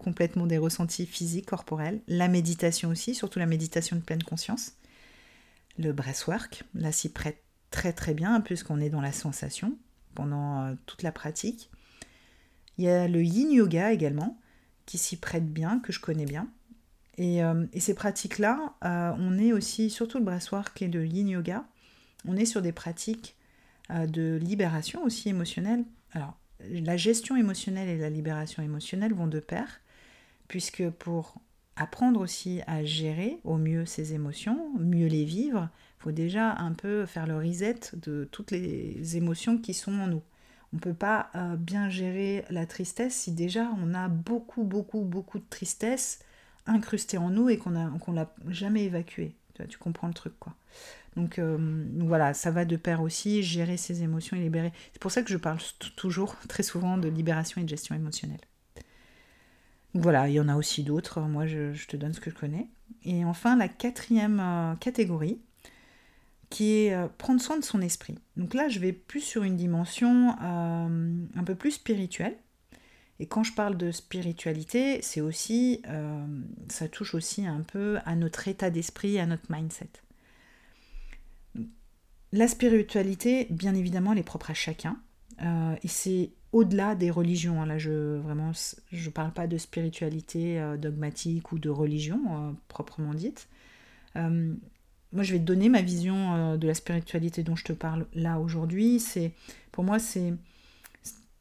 complètement 0.00 0.46
des 0.46 0.58
ressentis 0.58 1.06
physiques, 1.06 1.46
corporels. 1.46 2.00
La 2.08 2.28
méditation 2.28 2.88
aussi, 2.88 3.14
surtout 3.14 3.38
la 3.38 3.46
méditation 3.46 3.96
de 3.96 4.02
pleine 4.02 4.22
conscience. 4.22 4.72
Le 5.78 5.92
breathwork, 5.92 6.64
là 6.74 6.90
s'y 6.92 7.10
prête 7.10 7.42
très 7.70 7.92
très 7.92 8.14
bien 8.14 8.40
puisqu'on 8.40 8.80
est 8.80 8.90
dans 8.90 9.00
la 9.00 9.12
sensation 9.12 9.76
pendant 10.14 10.62
euh, 10.62 10.74
toute 10.86 11.02
la 11.02 11.12
pratique. 11.12 11.70
Il 12.78 12.84
y 12.84 12.88
a 12.88 13.08
le 13.08 13.22
yin 13.22 13.50
yoga 13.50 13.92
également, 13.92 14.38
qui 14.86 14.98
s'y 14.98 15.16
prête 15.16 15.52
bien, 15.52 15.80
que 15.80 15.92
je 15.92 16.00
connais 16.00 16.24
bien. 16.24 16.48
Et, 17.18 17.44
euh, 17.44 17.66
ces 17.78 17.94
pratiques-là, 17.94 18.74
euh, 18.84 19.12
on 19.18 19.38
est 19.38 19.52
aussi, 19.52 19.90
surtout 19.90 20.18
le 20.18 20.24
breathwork 20.24 20.80
et 20.82 20.88
le 20.88 21.06
yin 21.06 21.28
yoga, 21.28 21.64
on 22.26 22.36
est 22.36 22.46
sur 22.46 22.62
des 22.62 22.72
pratiques 22.72 23.36
de 23.90 24.38
libération 24.40 25.02
aussi 25.02 25.30
émotionnelle. 25.30 25.84
Alors, 26.12 26.38
la 26.68 26.96
gestion 26.96 27.34
émotionnelle 27.34 27.88
et 27.88 27.98
la 27.98 28.08
libération 28.08 28.62
émotionnelle 28.62 29.12
vont 29.14 29.26
de 29.26 29.40
pair, 29.40 29.80
puisque 30.50 30.90
pour 30.90 31.36
apprendre 31.76 32.20
aussi 32.20 32.60
à 32.66 32.82
gérer 32.82 33.38
au 33.44 33.56
mieux 33.56 33.86
ses 33.86 34.14
émotions, 34.14 34.72
mieux 34.80 35.06
les 35.06 35.24
vivre, 35.24 35.68
faut 36.00 36.10
déjà 36.10 36.56
un 36.56 36.72
peu 36.72 37.06
faire 37.06 37.28
le 37.28 37.36
reset 37.36 37.78
de 37.92 38.28
toutes 38.32 38.50
les 38.50 39.16
émotions 39.16 39.58
qui 39.58 39.74
sont 39.74 39.92
en 39.92 40.08
nous. 40.08 40.22
On 40.72 40.76
ne 40.76 40.80
peut 40.80 40.92
pas 40.92 41.30
euh, 41.36 41.54
bien 41.54 41.88
gérer 41.88 42.44
la 42.50 42.66
tristesse 42.66 43.14
si 43.14 43.30
déjà 43.30 43.70
on 43.80 43.94
a 43.94 44.08
beaucoup, 44.08 44.64
beaucoup, 44.64 45.02
beaucoup 45.02 45.38
de 45.38 45.44
tristesse 45.48 46.18
incrustée 46.66 47.16
en 47.16 47.30
nous 47.30 47.48
et 47.48 47.56
qu'on 47.56 47.70
ne 47.70 48.14
l'a 48.16 48.34
jamais 48.48 48.82
évacuée. 48.82 49.36
Tu, 49.68 49.78
comprends 49.78 50.08
le 50.08 50.14
truc, 50.14 50.32
quoi. 50.40 50.56
Donc 51.14 51.38
euh, 51.38 51.84
voilà, 51.98 52.34
ça 52.34 52.50
va 52.50 52.64
de 52.64 52.76
pair 52.76 53.02
aussi, 53.02 53.44
gérer 53.44 53.76
ses 53.76 54.02
émotions 54.02 54.36
et 54.36 54.40
libérer. 54.40 54.72
C'est 54.92 55.00
pour 55.00 55.12
ça 55.12 55.22
que 55.22 55.30
je 55.30 55.36
parle 55.36 55.60
toujours, 55.94 56.34
très 56.48 56.64
souvent, 56.64 56.98
de 56.98 57.08
libération 57.08 57.60
et 57.60 57.64
de 57.64 57.68
gestion 57.68 57.94
émotionnelle. 57.94 58.40
Voilà, 59.94 60.28
il 60.28 60.34
y 60.34 60.40
en 60.40 60.48
a 60.48 60.56
aussi 60.56 60.82
d'autres. 60.82 61.20
Moi, 61.20 61.46
je, 61.46 61.86
te 61.86 61.96
donne 61.96 62.12
ce 62.12 62.20
que 62.20 62.30
je 62.30 62.36
connais. 62.36 62.68
Et 63.04 63.24
enfin, 63.24 63.56
la 63.56 63.68
quatrième 63.68 64.40
euh, 64.40 64.74
catégorie, 64.76 65.40
qui 66.48 66.72
est 66.72 66.94
euh, 66.94 67.08
prendre 67.18 67.40
soin 67.40 67.56
de 67.56 67.64
son 67.64 67.80
esprit. 67.80 68.18
Donc 68.36 68.54
là, 68.54 68.68
je 68.68 68.78
vais 68.78 68.92
plus 68.92 69.20
sur 69.20 69.42
une 69.42 69.56
dimension 69.56 70.36
euh, 70.42 71.26
un 71.34 71.44
peu 71.44 71.54
plus 71.54 71.72
spirituelle. 71.72 72.36
Et 73.18 73.26
quand 73.26 73.42
je 73.42 73.52
parle 73.52 73.76
de 73.76 73.90
spiritualité, 73.90 75.02
c'est 75.02 75.20
aussi, 75.20 75.82
ça 76.68 76.88
touche 76.88 77.14
aussi 77.14 77.46
un 77.46 77.60
peu 77.60 77.98
à 78.06 78.16
notre 78.16 78.48
état 78.48 78.70
d'esprit, 78.70 79.18
à 79.18 79.26
notre 79.26 79.52
mindset. 79.52 79.90
La 82.32 82.48
spiritualité, 82.48 83.46
bien 83.50 83.74
évidemment, 83.74 84.12
elle 84.12 84.20
est 84.20 84.22
propre 84.22 84.52
à 84.52 84.54
chacun. 84.54 84.96
et 85.38 85.88
c'est 85.88 86.30
au-delà 86.52 86.94
des 86.94 87.10
religions. 87.10 87.62
Hein. 87.62 87.66
Là, 87.66 87.78
je 87.78 88.16
vraiment, 88.18 88.52
je 88.90 89.10
parle 89.10 89.32
pas 89.32 89.46
de 89.46 89.58
spiritualité 89.58 90.60
dogmatique 90.78 91.52
ou 91.52 91.58
de 91.58 91.68
religion 91.68 92.56
proprement 92.68 93.14
dite 93.14 93.48
moi, 95.12 95.24
je 95.24 95.32
vais 95.32 95.38
te 95.38 95.44
donner 95.44 95.68
ma 95.68 95.82
vision 95.82 96.34
euh, 96.34 96.56
de 96.56 96.66
la 96.66 96.74
spiritualité 96.74 97.42
dont 97.42 97.56
je 97.56 97.64
te 97.64 97.72
parle 97.72 98.06
là 98.14 98.38
aujourd'hui. 98.38 99.00
C'est, 99.00 99.32
pour 99.72 99.84
moi, 99.84 99.98
c'est, 99.98 100.34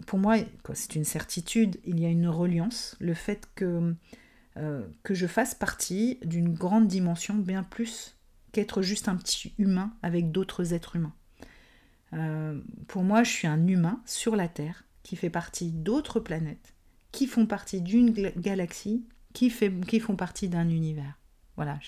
pour 0.07 0.19
moi, 0.19 0.37
c'est 0.73 0.95
une 0.95 1.03
certitude. 1.03 1.77
Il 1.85 1.99
y 1.99 2.05
a 2.05 2.09
une 2.09 2.27
reliance, 2.27 2.95
le 2.99 3.13
fait 3.13 3.47
que 3.55 3.95
euh, 4.57 4.85
que 5.03 5.13
je 5.13 5.27
fasse 5.27 5.53
partie 5.53 6.17
d'une 6.25 6.53
grande 6.53 6.87
dimension, 6.87 7.35
bien 7.35 7.63
plus 7.63 8.17
qu'être 8.51 8.81
juste 8.81 9.07
un 9.07 9.15
petit 9.15 9.53
humain 9.59 9.93
avec 10.01 10.31
d'autres 10.31 10.73
êtres 10.73 10.95
humains. 10.95 11.13
Euh, 12.13 12.59
pour 12.87 13.03
moi, 13.03 13.23
je 13.23 13.29
suis 13.29 13.47
un 13.47 13.67
humain 13.67 14.01
sur 14.05 14.35
la 14.35 14.47
Terre 14.47 14.83
qui 15.09 15.15
fait 15.15 15.31
partie 15.31 15.71
d'autres 15.71 16.19
planètes, 16.19 16.75
qui 17.11 17.25
font 17.25 17.47
partie 17.47 17.81
d'une 17.81 18.11
galaxie, 18.37 19.07
qui, 19.33 19.49
font 19.49 20.15
partie 20.15 20.49
d'un 20.49 20.69
univers. 20.69 21.17
Voilà, 21.55 21.79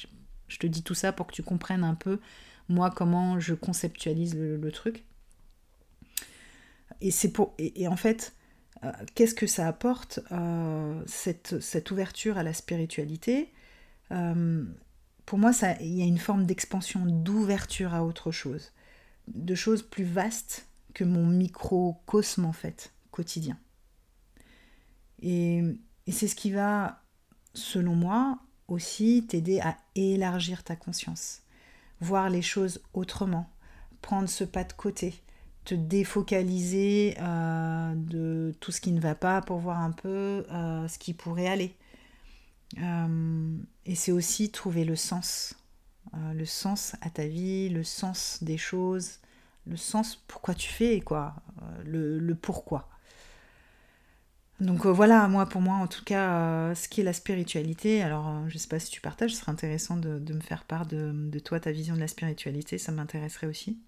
je 0.48 0.58
te 0.58 0.66
dis 0.66 0.82
tout 0.82 0.96
ça 0.96 1.12
pour 1.12 1.28
que 1.28 1.34
tu 1.34 1.44
comprennes 1.44 1.84
un 1.84 1.94
peu, 1.94 2.20
moi, 2.68 2.90
comment 2.90 3.40
je 3.40 3.54
conceptualise 3.54 4.34
le, 4.36 4.72
truc. 4.72 5.06
Et, 7.00 7.12
pour, 7.32 7.54
et, 7.60 7.88
en 7.88 7.96
fait, 7.96 8.34
euh, 8.84 8.92
qu'est-ce 9.14 9.36
que 9.36 9.46
ça 9.46 9.68
apporte, 9.68 10.20
euh, 10.32 11.00
cette, 11.06 11.92
ouverture 11.92 12.40
à 12.40 12.44
la 12.44 12.54
spiritualité 12.54 13.54
euh, 14.12 14.66
Pour 15.28 15.38
moi, 15.38 15.52
il 15.80 15.96
y 15.96 16.02
a 16.02 16.06
une 16.06 16.18
forme 16.18 16.48
d'expansion, 16.48 17.06
d'ouverture 17.06 17.94
à 17.94 18.04
autre 18.04 18.32
chose, 18.32 18.72
de 19.28 19.54
choses 19.54 19.84
plus 19.84 20.06
vastes 20.06 20.66
que 20.96 21.04
mon 21.04 21.28
microcosme, 21.28 22.46
en 22.46 22.54
fait, 22.54 22.92
quotidien. 23.12 23.58
Et, 25.22 25.64
c'est 26.12 26.28
ce 26.28 26.36
qui 26.36 26.52
va, 26.52 27.02
selon 27.54 27.96
moi, 27.96 28.40
aussi 28.68 29.26
t'aider 29.28 29.62
à 29.62 29.78
élargir 29.96 30.64
ta 30.64 30.76
conscience. 30.76 31.44
voir 32.02 32.30
les 32.30 32.42
choses 32.42 32.82
autrement, 32.94 33.50
prendre 34.02 34.28
ce 34.28 34.44
pas 34.44 34.64
de 34.64 34.74
côté, 34.74 35.14
te 35.66 35.76
défocaliser 35.76 37.16
euh, 37.20 37.94
de 37.96 38.56
tout 38.60 38.72
ce 38.72 38.82
qui 38.82 38.92
ne 38.92 39.00
va 39.00 39.16
pas 39.16 39.42
pour 39.42 39.60
voir 39.60 39.80
un 39.80 39.92
peu 39.92 40.46
euh, 40.52 40.88
ce 40.88 40.98
qui 40.98 41.14
pourrait 41.14 41.48
aller. 41.48 41.76
Euh, 42.80 43.58
et 43.86 43.96
c'est 43.96 44.12
aussi 44.12 44.50
trouver 44.50 44.84
le 44.86 44.96
sens, 44.96 45.56
le 46.14 46.46
sens 46.46 46.96
à 47.02 47.10
ta 47.10 47.28
vie, 47.28 47.70
le 47.70 47.84
sens 47.84 48.40
des 48.42 48.58
choses, 48.58 49.20
le 49.68 49.78
sens 49.78 50.16
pourquoi 50.28 50.56
tu 50.56 50.70
fais 50.70 51.00
quoi, 51.02 51.36
le 51.86 52.34
pourquoi. 52.34 52.91
Donc 54.62 54.86
voilà, 54.86 55.28
moi 55.28 55.46
pour 55.48 55.60
moi 55.60 55.76
en 55.76 55.88
tout 55.88 56.04
cas, 56.06 56.74
ce 56.76 56.88
qui 56.88 57.02
est 57.02 57.04
la 57.04 57.14
spiritualité, 57.14 58.04
alors 58.04 58.48
je 58.48 58.58
sais 58.58 58.68
pas 58.68 58.80
si 58.80 58.92
tu 58.92 59.02
partages, 59.02 59.32
ce 59.32 59.42
serait 59.42 59.52
intéressant 59.52 59.98
de, 59.98 60.34
me 60.34 60.40
faire 60.40 60.64
part 60.66 60.86
de, 60.86 61.40
toi, 61.40 61.60
ta 61.60 61.72
vision 61.72 61.96
de 61.96 62.00
la 62.00 62.08
spiritualité, 62.08 62.78
ça 62.78 62.92
m'intéresserait 62.92 63.48
aussi. 63.48 63.80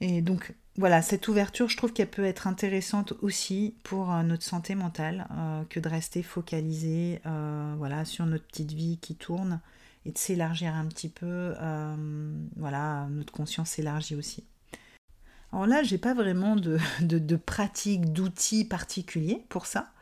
Et 0.00 0.22
donc 0.22 0.54
voilà, 0.76 1.02
cette 1.02 1.28
ouverture, 1.28 1.68
je 1.68 1.76
trouve 1.76 1.92
qu'elle 1.92 2.08
peut 2.08 2.24
être 2.24 2.46
intéressante 2.46 3.12
aussi 3.20 3.74
pour 3.82 4.12
euh, 4.12 4.22
notre 4.22 4.44
santé 4.44 4.74
mentale, 4.74 5.26
euh, 5.32 5.62
que 5.68 5.78
de 5.78 5.88
rester 5.88 6.22
focalisé 6.22 7.20
euh, 7.26 7.74
voilà, 7.76 8.06
sur 8.06 8.24
notre 8.24 8.46
petite 8.46 8.72
vie 8.72 8.98
qui 8.98 9.14
tourne 9.14 9.60
et 10.06 10.12
de 10.12 10.18
s'élargir 10.18 10.74
un 10.74 10.86
petit 10.86 11.10
peu. 11.10 11.54
voilà, 12.56 13.06
notre 13.10 13.32
conscience 13.32 13.70
s'élargit 13.70 14.16
aussi. 14.16 14.44
Alors 15.52 15.66
là, 15.66 15.82
j'ai 15.82 15.98
pas 15.98 16.14
vraiment 16.14 16.56
de, 16.56 16.78
pratique, 17.36 18.12
d'outils 18.12 18.64
particuliers 18.64 19.44
pour 19.48 19.66
ça. 19.66 19.92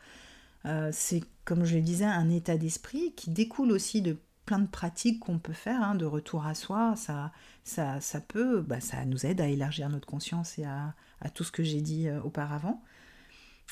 c'est, 0.91 1.23
comme 1.45 1.65
je 1.65 1.75
le 1.75 1.81
disais, 1.81 2.05
un 2.05 2.29
état 2.29 2.57
d'esprit 2.57 3.13
qui 3.15 3.31
découle 3.31 3.71
aussi 3.71 4.01
de 4.01 4.17
plein 4.49 4.57
de 4.57 4.67
pratiques 4.67 5.19
qu'on 5.19 5.37
peut 5.37 5.53
faire 5.53 5.83
hein, 5.83 5.93
de 5.93 6.05
retour 6.05 6.47
à 6.47 6.55
soi. 6.55 6.95
Ça, 6.95 7.31
ça, 7.63 8.19
peut, 8.19 8.61
bah, 8.61 8.81
ça 8.81 9.05
nous 9.05 9.27
aide 9.27 9.41
à 9.41 9.47
élargir 9.47 9.89
notre 9.89 10.07
conscience 10.07 10.57
et 10.57 10.65
à, 10.65 10.95
tout 11.35 11.43
ce 11.43 11.51
que 11.51 11.61
j'ai 11.61 11.81
dit 11.81 12.07
euh, 12.07 12.19
auparavant. 12.21 12.81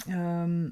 Euh, 0.10 0.70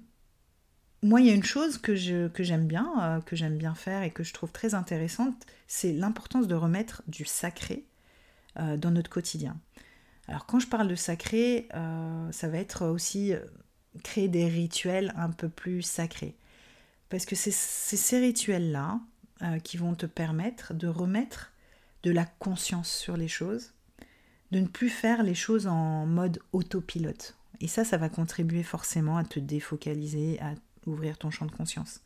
moi, 1.02 1.22
il 1.22 1.26
y 1.26 1.32
a 1.32 1.34
une 1.34 1.44
chose 1.44 1.80
que, 1.80 1.96
j'aime 1.96 2.68
bien, 2.68 2.92
euh, 3.02 3.22
que 3.22 3.36
j'aime 3.36 3.58
bien 3.58 3.74
faire 3.74 4.04
et 4.04 4.12
que 4.12 4.24
je 4.24 4.32
trouve 4.32 4.52
très 4.52 4.76
intéressante, 4.76 5.44
c'est 5.66 5.92
l'importance 5.92 6.48
de 6.48 6.54
remettre 6.54 7.02
du 7.08 7.26
sacré 7.26 7.84
dans 8.56 8.92
notre 8.92 9.10
quotidien. 9.10 9.58
Alors 10.28 10.46
quand 10.46 10.60
je 10.60 10.68
parle 10.68 10.88
de 10.88 10.96
sacré, 10.96 11.68
ça 12.32 12.48
va 12.48 12.58
être 12.58 12.86
aussi 12.88 13.34
créer 14.04 14.28
des 14.28 14.48
rituels 14.48 15.14
un 15.16 15.30
peu 15.30 15.50
plus 15.50 15.82
sacrés. 15.82 16.36
Parce 17.10 17.26
que 17.26 17.36
c'est 17.36 17.52
ces 17.52 18.20
rituels-là 18.20 19.00
euh, 19.42 19.60
qui 19.60 19.78
vont 19.78 19.96
te 19.96 20.06
permettre 20.06 20.74
de 20.74 20.88
remettre 20.88 21.52
de 22.04 22.12
la 22.12 22.26
conscience 22.26 22.92
sur 22.92 23.18
les 23.18 23.28
choses, 23.28 23.74
de 24.52 24.60
ne 24.60 24.68
plus 24.68 24.90
faire 24.90 25.24
les 25.24 25.36
choses 25.36 25.68
en 25.68 26.06
mode 26.06 26.40
autopilote. 26.52 27.36
Et 27.62 27.68
ça, 27.68 27.84
ça 27.84 27.98
va 27.98 28.10
contribuer 28.10 28.64
forcément 28.64 29.18
à 29.18 29.24
te 29.24 29.40
défocaliser, 29.40 30.40
à 30.42 30.54
ouvrir 30.86 31.18
ton 31.18 31.32
champ 31.32 31.46
de 31.46 31.52
conscience. 31.52 32.02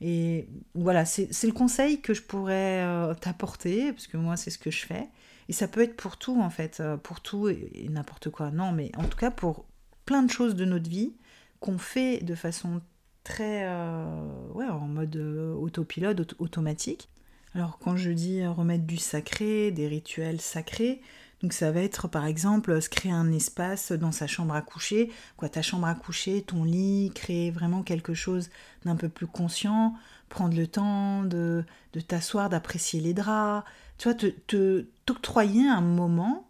Et 0.00 0.48
voilà, 0.74 1.04
c'est 1.04 1.44
le 1.44 1.52
conseil 1.52 2.00
que 2.00 2.12
je 2.12 2.22
pourrais 2.22 2.82
euh, 2.82 3.14
t'apporter, 3.14 3.92
parce 3.92 4.08
que 4.08 4.16
moi, 4.16 4.36
c'est 4.36 4.50
ce 4.50 4.58
que 4.58 4.70
je 4.70 4.84
fais. 4.84 5.08
Et 5.48 5.52
ça 5.52 5.68
peut 5.68 5.82
être 5.82 5.96
pour 5.96 6.16
tout, 6.16 6.40
en 6.40 6.50
fait, 6.50 6.80
euh, 6.80 6.96
pour 6.96 7.20
tout 7.20 7.48
et 7.48 7.88
n'importe 7.90 8.30
quoi. 8.30 8.50
Non, 8.50 8.72
mais 8.72 8.90
en 8.96 9.04
tout 9.04 9.18
cas, 9.18 9.30
pour 9.30 9.66
plein 10.06 10.22
de 10.22 10.30
choses 10.30 10.54
de 10.54 10.64
notre 10.64 10.88
vie 10.88 11.14
qu'on 11.60 11.78
fait 11.78 12.22
de 12.24 12.34
façon 12.34 12.80
très 13.24 13.64
euh, 13.64 14.70
en 14.70 14.88
mode 14.88 15.16
euh, 15.16 15.54
autopilote, 15.54 16.34
automatique. 16.38 17.08
Alors 17.54 17.78
quand 17.78 17.96
je 17.96 18.10
dis 18.10 18.44
remettre 18.46 18.84
du 18.84 18.96
sacré, 18.96 19.70
des 19.70 19.86
rituels 19.86 20.40
sacrés, 20.40 21.02
donc 21.42 21.52
ça 21.52 21.70
va 21.70 21.80
être 21.80 22.08
par 22.08 22.24
exemple 22.24 22.80
se 22.80 22.88
créer 22.88 23.12
un 23.12 23.30
espace 23.32 23.92
dans 23.92 24.12
sa 24.12 24.26
chambre 24.26 24.54
à 24.54 24.62
coucher, 24.62 25.10
quoi 25.36 25.48
ta 25.48 25.60
chambre 25.60 25.86
à 25.86 25.94
coucher, 25.94 26.42
ton 26.42 26.64
lit, 26.64 27.10
créer 27.14 27.50
vraiment 27.50 27.82
quelque 27.82 28.14
chose 28.14 28.48
d'un 28.84 28.96
peu 28.96 29.08
plus 29.08 29.26
conscient, 29.26 29.94
prendre 30.32 30.56
le 30.56 30.66
temps 30.66 31.24
de, 31.24 31.62
de 31.92 32.00
t'asseoir, 32.00 32.48
d'apprécier 32.48 33.00
les 33.00 33.12
draps, 33.12 33.68
tu 33.98 34.08
vois, 34.08 34.14
te, 34.14 34.86
t'octroyer 35.04 35.68
un 35.68 35.82
moment 35.82 36.48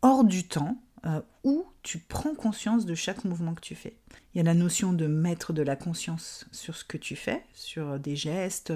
hors 0.00 0.24
du 0.24 0.48
temps 0.48 0.82
euh, 1.04 1.20
où 1.44 1.66
tu 1.82 1.98
prends 1.98 2.34
conscience 2.34 2.86
de 2.86 2.94
chaque 2.94 3.24
mouvement 3.24 3.52
que 3.52 3.60
tu 3.60 3.74
fais. 3.74 3.98
Il 4.32 4.38
y 4.38 4.40
a 4.40 4.44
la 4.44 4.54
notion 4.54 4.94
de 4.94 5.06
mettre 5.06 5.52
de 5.52 5.60
la 5.60 5.76
conscience 5.76 6.46
sur 6.52 6.74
ce 6.74 6.84
que 6.84 6.96
tu 6.96 7.14
fais, 7.14 7.44
sur 7.52 8.00
des 8.00 8.16
gestes, 8.16 8.72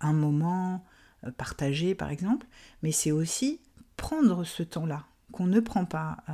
un 0.00 0.12
moment 0.12 0.84
euh, 1.24 1.30
partagé 1.30 1.94
par 1.94 2.10
exemple, 2.10 2.46
mais 2.82 2.92
c'est 2.92 3.12
aussi 3.12 3.60
prendre 3.96 4.44
ce 4.44 4.62
temps-là 4.62 5.06
qu'on 5.32 5.46
ne 5.46 5.60
prend 5.60 5.86
pas. 5.86 6.18
Euh, 6.28 6.32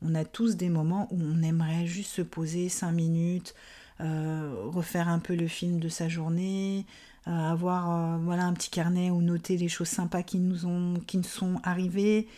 on 0.00 0.14
a 0.14 0.24
tous 0.24 0.56
des 0.56 0.70
moments 0.70 1.06
où 1.10 1.20
on 1.20 1.42
aimerait 1.42 1.86
juste 1.86 2.12
se 2.12 2.22
poser 2.22 2.70
cinq 2.70 2.92
minutes, 2.92 3.54
refaire 4.00 5.08
un 5.08 5.18
peu 5.18 5.34
le 5.34 5.48
film 5.48 5.80
de 5.80 5.88
sa 5.88 6.08
journée, 6.08 6.86
avoir 7.26 8.18
voilà 8.20 8.44
un 8.44 8.52
petit 8.52 8.70
carnet 8.70 9.10
où 9.10 9.20
noter 9.20 9.56
les 9.56 9.68
choses 9.68 9.88
sympas 9.88 10.22
qui 10.22 10.38
nous 10.38 10.66
ont 10.66 11.00
qui 11.06 11.16
nous 11.16 11.24
sont 11.24 11.60
arrivées, 11.64 12.28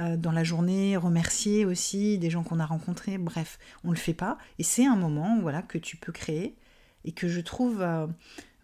euh, 0.00 0.16
dans 0.16 0.32
la 0.32 0.44
journée, 0.44 0.96
remercier 0.96 1.64
aussi 1.64 2.16
des 2.18 2.30
gens 2.30 2.42
qu'on 2.42 2.60
a 2.60 2.66
rencontrés. 2.66 3.18
Bref, 3.18 3.58
on 3.84 3.90
le 3.90 3.96
fait 3.96 4.14
pas. 4.14 4.38
Et 4.58 4.62
c'est 4.62 4.86
un 4.86 4.96
moment 4.96 5.38
voilà, 5.40 5.62
que 5.62 5.78
tu 5.78 5.96
peux 5.96 6.12
créer 6.12 6.56
et 7.04 7.12
que 7.12 7.28
je 7.28 7.40
trouve 7.40 7.82
euh, 7.82 8.06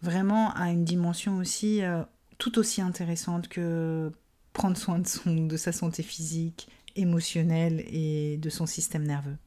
vraiment 0.01 0.53
à 0.53 0.71
une 0.71 0.85
dimension 0.85 1.37
aussi 1.37 1.83
euh, 1.83 2.03
tout 2.37 2.57
aussi 2.57 2.81
intéressante 2.81 3.49
que 3.49 4.11
prendre 4.53 4.77
soin 4.77 4.99
de, 4.99 5.07
son, 5.07 5.45
de 5.45 5.57
sa 5.57 5.71
santé 5.71 6.01
physique, 6.01 6.69
émotionnelle 6.95 7.83
et 7.87 8.37
de 8.37 8.49
son 8.49 8.65
système 8.65 9.03
nerveux. 9.03 9.37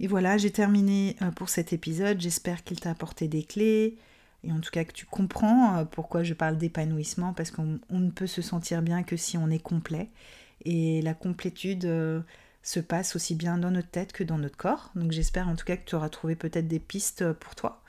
Et 0.00 0.06
voilà, 0.06 0.38
j'ai 0.38 0.50
terminé 0.50 1.16
pour 1.36 1.48
cet 1.48 1.72
épisode. 1.72 2.20
J'espère 2.20 2.64
qu'il 2.64 2.78
t'a 2.78 2.90
apporté 2.90 3.28
des 3.28 3.42
clés 3.42 3.96
et 4.44 4.52
en 4.52 4.60
tout 4.60 4.70
cas 4.70 4.84
que 4.84 4.92
tu 4.92 5.06
comprends 5.06 5.84
pourquoi 5.86 6.22
je 6.22 6.34
parle 6.34 6.56
d'épanouissement 6.56 7.32
parce 7.32 7.50
qu'on 7.50 7.80
ne 7.90 8.10
peut 8.10 8.28
se 8.28 8.40
sentir 8.42 8.82
bien 8.82 9.02
que 9.02 9.16
si 9.16 9.36
on 9.36 9.50
est 9.50 9.58
complet 9.58 10.10
et 10.64 11.02
la 11.02 11.14
complétude 11.14 11.84
euh, 11.84 12.20
se 12.62 12.80
passe 12.80 13.16
aussi 13.16 13.34
bien 13.34 13.58
dans 13.58 13.70
notre 13.70 13.88
tête 13.88 14.12
que 14.12 14.24
dans 14.24 14.38
notre 14.38 14.56
corps. 14.56 14.90
Donc 14.94 15.12
j'espère 15.12 15.48
en 15.48 15.56
tout 15.56 15.64
cas 15.64 15.76
que 15.76 15.88
tu 15.88 15.94
auras 15.94 16.08
trouvé 16.08 16.36
peut-être 16.36 16.68
des 16.68 16.78
pistes 16.80 17.22
euh, 17.22 17.34
pour 17.34 17.54
toi. 17.54 17.82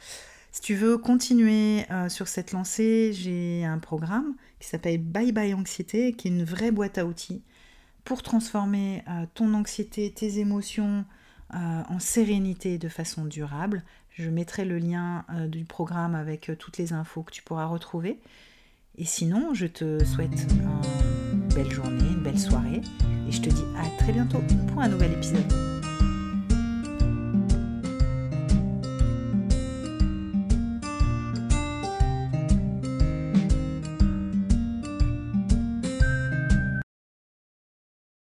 Si 0.51 0.61
tu 0.61 0.75
veux 0.75 0.97
continuer 0.97 1.85
euh, 1.91 2.09
sur 2.09 2.27
cette 2.27 2.51
lancée, 2.51 3.13
j'ai 3.13 3.65
un 3.65 3.77
programme 3.77 4.35
qui 4.59 4.67
s'appelle 4.67 4.97
Bye 4.99 5.31
Bye 5.31 5.53
Anxiété, 5.53 6.13
qui 6.13 6.27
est 6.27 6.31
une 6.31 6.43
vraie 6.43 6.71
boîte 6.71 6.97
à 6.97 7.05
outils 7.05 7.43
pour 8.03 8.23
transformer 8.23 9.03
ton 9.35 9.53
anxiété, 9.53 10.11
tes 10.11 10.39
émotions 10.39 11.05
en 11.51 11.99
sérénité 11.99 12.77
de 12.77 12.89
façon 12.89 13.25
durable. 13.25 13.83
Je 14.11 14.29
mettrai 14.29 14.65
le 14.65 14.77
lien 14.77 15.25
du 15.47 15.65
programme 15.65 16.15
avec 16.15 16.51
toutes 16.59 16.77
les 16.77 16.93
infos 16.93 17.23
que 17.23 17.31
tu 17.31 17.41
pourras 17.41 17.65
retrouver. 17.65 18.19
Et 18.97 19.05
sinon, 19.05 19.53
je 19.53 19.65
te 19.65 20.03
souhaite 20.03 20.47
une 21.31 21.47
belle 21.55 21.71
journée, 21.71 22.09
une 22.11 22.23
belle 22.23 22.39
soirée. 22.39 22.81
Et 23.27 23.31
je 23.31 23.41
te 23.41 23.49
dis 23.49 23.63
à 23.77 23.87
très 23.97 24.11
bientôt 24.11 24.41
pour 24.67 24.81
un 24.81 24.89
nouvel 24.89 25.13
épisode. 25.13 25.78